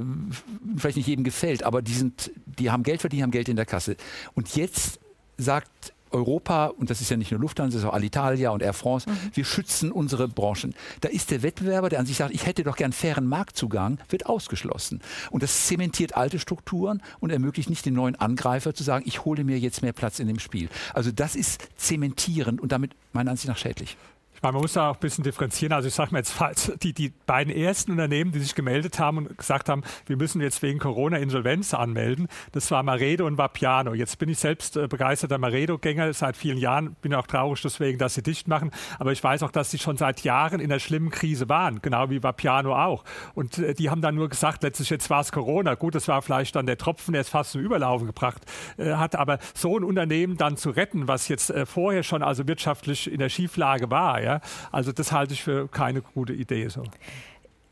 [0.78, 3.66] vielleicht nicht jedem gefällt, aber die, sind, die haben Geld verdient, haben Geld in der
[3.66, 3.96] Kasse.
[4.34, 5.00] Und jetzt
[5.38, 8.74] sagt Europa, und das ist ja nicht nur Lufthansa, das ist auch Alitalia und Air
[8.74, 9.18] France, mhm.
[9.34, 10.74] wir schützen unsere Branchen.
[11.02, 14.28] Da ist der Wettbewerber, der an sich sagt, ich hätte doch gern fairen Marktzugang, wird
[14.28, 15.02] ausgeschlossen.
[15.32, 19.44] Und das zementiert alte Strukturen und ermöglicht nicht den neuen Angreifer zu sagen, ich hole
[19.44, 20.70] mir jetzt mehr Platz in dem Spiel.
[20.94, 23.98] Also das ist zementierend und damit meiner Ansicht nach schädlich
[24.44, 25.72] Man muss da auch ein bisschen differenzieren.
[25.72, 29.38] Also ich sage mal jetzt, die, die beiden ersten Unternehmen, die sich gemeldet haben und
[29.38, 33.94] gesagt haben, wir müssen jetzt wegen Corona Insolvenz anmelden, das war Maredo und Vapiano.
[33.94, 38.16] Jetzt bin ich selbst äh, begeisterter Maredo-Gänger seit vielen Jahren, bin auch traurig deswegen, dass
[38.16, 38.72] sie dicht machen.
[39.00, 42.10] Aber ich weiß auch, dass sie schon seit Jahren in einer schlimmen Krise waren, genau
[42.10, 43.06] wie Vapiano auch.
[43.36, 45.76] Und äh, die haben dann nur gesagt, letztlich jetzt war es Corona.
[45.76, 48.42] Gut, das war vielleicht dann der Tropfen, der es fast zum Überlaufen gebracht
[48.76, 49.16] äh, hat.
[49.16, 53.30] Aber so ein Unternehmen dann zu retten, was jetzt vorher schon also wirtschaftlich in der
[53.30, 54.33] Schieflage war, ja,
[54.72, 56.84] also das halte ich für keine gute Idee so.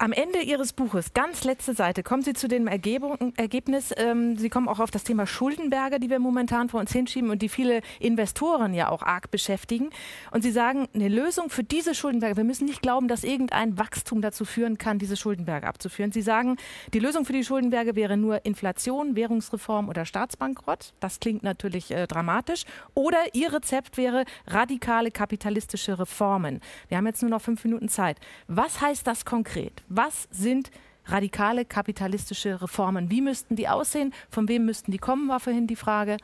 [0.02, 4.68] Am Ende Ihres Buches, ganz letzte Seite, kommen Sie zu dem Ergebnis, ähm, Sie kommen
[4.68, 8.74] auch auf das Thema Schuldenberge, die wir momentan vor uns hinschieben und die viele Investoren
[8.74, 9.92] ja auch arg beschäftigen.
[10.32, 14.24] Und Sie sagen, eine Lösung für diese Schuldenberge, wir müssen nicht glauben, dass irgendein Wachstum
[14.24, 16.12] dazu führen kann, diese Schuldenberge abzuführen.
[16.12, 16.58] Sie sagen,
[16.96, 20.96] die Lösung für die Schuldenberge wäre nur Inflation, Währungsreform oder Staatsbankrott.
[21.00, 22.64] Das klingt natürlich äh, dramatisch.
[22.96, 26.60] Oder Ihr Rezept wäre radikale kapitalistische Reformen.
[26.88, 28.18] Wir haben jetzt nur noch fünf Minuten Zeit.
[28.48, 29.84] Was heißt das konkret?
[29.94, 30.72] Was sind
[31.04, 33.12] radikale kapitalistische Reformen?
[33.12, 34.14] Wie müssten die aussehen?
[34.30, 36.16] Von wem müssten die kommen, war vorhin die Frage.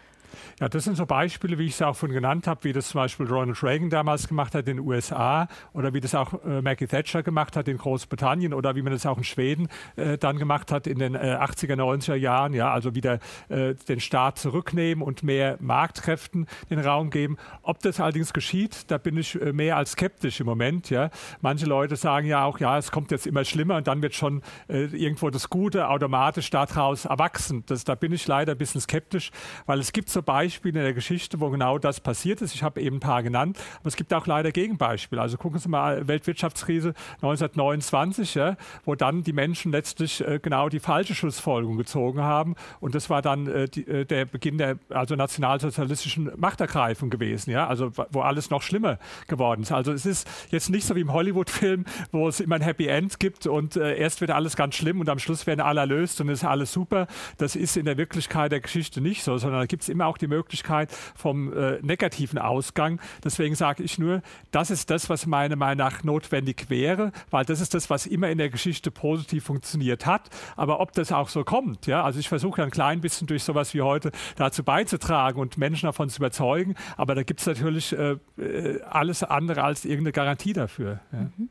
[0.59, 3.01] Ja, das sind so Beispiele, wie ich es auch schon genannt habe, wie das zum
[3.01, 6.87] Beispiel Ronald Reagan damals gemacht hat in den USA oder wie das auch äh, Maggie
[6.87, 10.71] Thatcher gemacht hat in Großbritannien oder wie man das auch in Schweden äh, dann gemacht
[10.71, 12.53] hat in den äh, 80er, 90er Jahren.
[12.53, 13.19] Ja, also wieder
[13.49, 17.37] äh, den Staat zurücknehmen und mehr Marktkräften den Raum geben.
[17.61, 20.89] Ob das allerdings geschieht, da bin ich äh, mehr als skeptisch im Moment.
[20.89, 21.09] Ja.
[21.41, 24.41] Manche Leute sagen ja auch, ja, es kommt jetzt immer schlimmer und dann wird schon
[24.67, 27.63] äh, irgendwo das Gute automatisch daraus erwachsen.
[27.67, 29.31] Das, da bin ich leider ein bisschen skeptisch,
[29.65, 32.53] weil es gibt so Beispiele in der Geschichte, wo genau das passiert ist.
[32.55, 35.21] Ich habe eben ein paar genannt, aber es gibt auch leider Gegenbeispiele.
[35.21, 40.79] Also gucken Sie mal, Weltwirtschaftskrise 1929, ja, wo dann die Menschen letztlich äh, genau die
[40.79, 42.55] falsche Schlussfolgerung gezogen haben.
[42.79, 47.67] Und das war dann äh, die, äh, der Beginn der also nationalsozialistischen Machtergreifung gewesen, ja,
[47.67, 49.71] also wo alles noch schlimmer geworden ist.
[49.71, 53.19] Also es ist jetzt nicht so wie im Hollywood-Film, wo es immer ein Happy End
[53.19, 56.29] gibt und äh, erst wird alles ganz schlimm und am Schluss werden alle erlöst und
[56.29, 57.07] ist alles super.
[57.37, 60.17] Das ist in der Wirklichkeit der Geschichte nicht so, sondern da gibt es immer auch
[60.17, 62.99] die Möglichkeit vom äh, negativen Ausgang.
[63.23, 67.61] Deswegen sage ich nur, das ist das, was meiner Meinung nach notwendig wäre, weil das
[67.61, 70.29] ist das, was immer in der Geschichte positiv funktioniert hat.
[70.55, 73.73] Aber ob das auch so kommt, ja, also ich versuche ein klein bisschen durch sowas
[73.73, 78.17] wie heute dazu beizutragen und Menschen davon zu überzeugen, aber da gibt es natürlich äh,
[78.37, 80.99] äh, alles andere als irgendeine Garantie dafür.
[81.11, 81.19] Ja.
[81.19, 81.49] Mhm.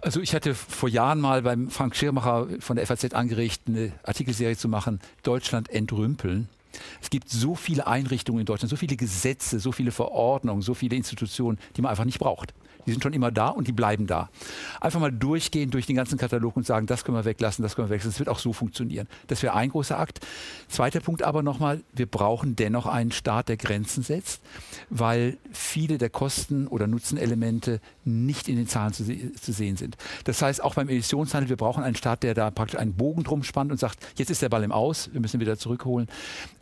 [0.00, 4.56] Also ich hatte vor Jahren mal beim Frank Schirmacher von der FAZ angeregt, eine Artikelserie
[4.56, 6.48] zu machen, Deutschland entrümpeln.
[7.00, 10.96] Es gibt so viele Einrichtungen in Deutschland, so viele Gesetze, so viele Verordnungen, so viele
[10.96, 12.54] Institutionen, die man einfach nicht braucht.
[12.86, 14.30] Die sind schon immer da und die bleiben da.
[14.80, 17.88] Einfach mal durchgehen durch den ganzen Katalog und sagen, das können wir weglassen, das können
[17.88, 18.12] wir weglassen.
[18.12, 19.08] Das wird auch so funktionieren.
[19.26, 20.20] Das wäre ein großer Akt.
[20.68, 24.40] Zweiter Punkt aber nochmal, wir brauchen dennoch einen Staat, der Grenzen setzt,
[24.88, 29.96] weil viele der Kosten- oder Nutzenelemente nicht in den Zahlen zu, zu sehen sind.
[30.24, 33.42] Das heißt, auch beim Emissionshandel, wir brauchen einen Staat, der da praktisch einen Bogen drum
[33.42, 36.08] spannt und sagt, jetzt ist der Ball im Aus, wir müssen ihn wieder zurückholen.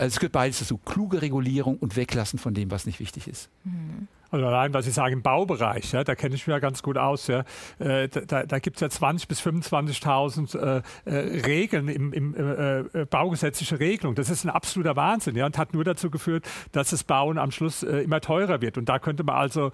[0.04, 3.48] Also es gehört beides dazu, kluge Regulierung und Weglassen von dem, was nicht wichtig ist.
[3.64, 4.06] Mhm.
[4.30, 6.98] Also allein, was ich sage, im Baubereich, ja, da kenne ich mich ja ganz gut
[6.98, 7.28] aus.
[7.28, 7.44] Ja.
[7.78, 12.80] Äh, da da gibt es ja 20.000 bis 25.000 äh, äh, Regeln, im, im äh,
[12.80, 14.14] äh, baugesetzliche Regelung.
[14.14, 17.50] Das ist ein absoluter Wahnsinn ja, und hat nur dazu geführt, dass das Bauen am
[17.50, 18.76] Schluss äh, immer teurer wird.
[18.76, 19.70] Und da könnte man also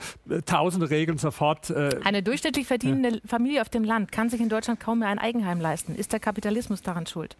[0.46, 1.74] tausende Regeln sofort.
[2.04, 3.20] Eine durchschnittlich verdienende.
[3.26, 5.96] Familie auf dem Land kann sich in Deutschland kaum mehr ein Eigenheim leisten.
[5.96, 7.36] Ist der Kapitalismus daran schuld?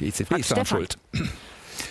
[0.00, 0.98] Die EZB ist daran schuld.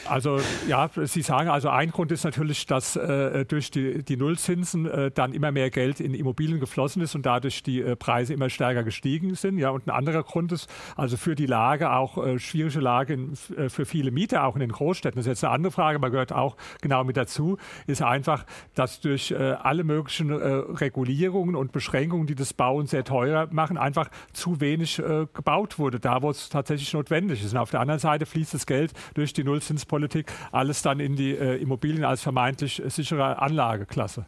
[0.07, 4.85] Also ja, Sie sagen, also ein Grund ist natürlich, dass äh, durch die, die Nullzinsen
[4.85, 8.49] äh, dann immer mehr Geld in Immobilien geflossen ist und dadurch die äh, Preise immer
[8.49, 9.57] stärker gestiegen sind.
[9.57, 13.33] Ja, und ein anderer Grund ist also für die Lage auch äh, schwierige Lage in,
[13.57, 15.17] äh, für viele Mieter auch in den Großstädten.
[15.17, 17.57] Das ist jetzt eine andere Frage, aber gehört auch genau mit dazu,
[17.87, 23.47] ist einfach, dass durch äh, alle möglichen Regulierungen und Beschränkungen, die das Bauen sehr teuer
[23.51, 25.01] machen, einfach zu wenig
[25.33, 27.53] gebaut wurde, da wo es tatsächlich notwendig ist.
[27.53, 31.31] Und auf der anderen Seite fließt das Geld durch die Nullzinspolitik alles dann in die
[31.31, 34.25] äh, Immobilien als vermeintlich sichere Anlageklasse.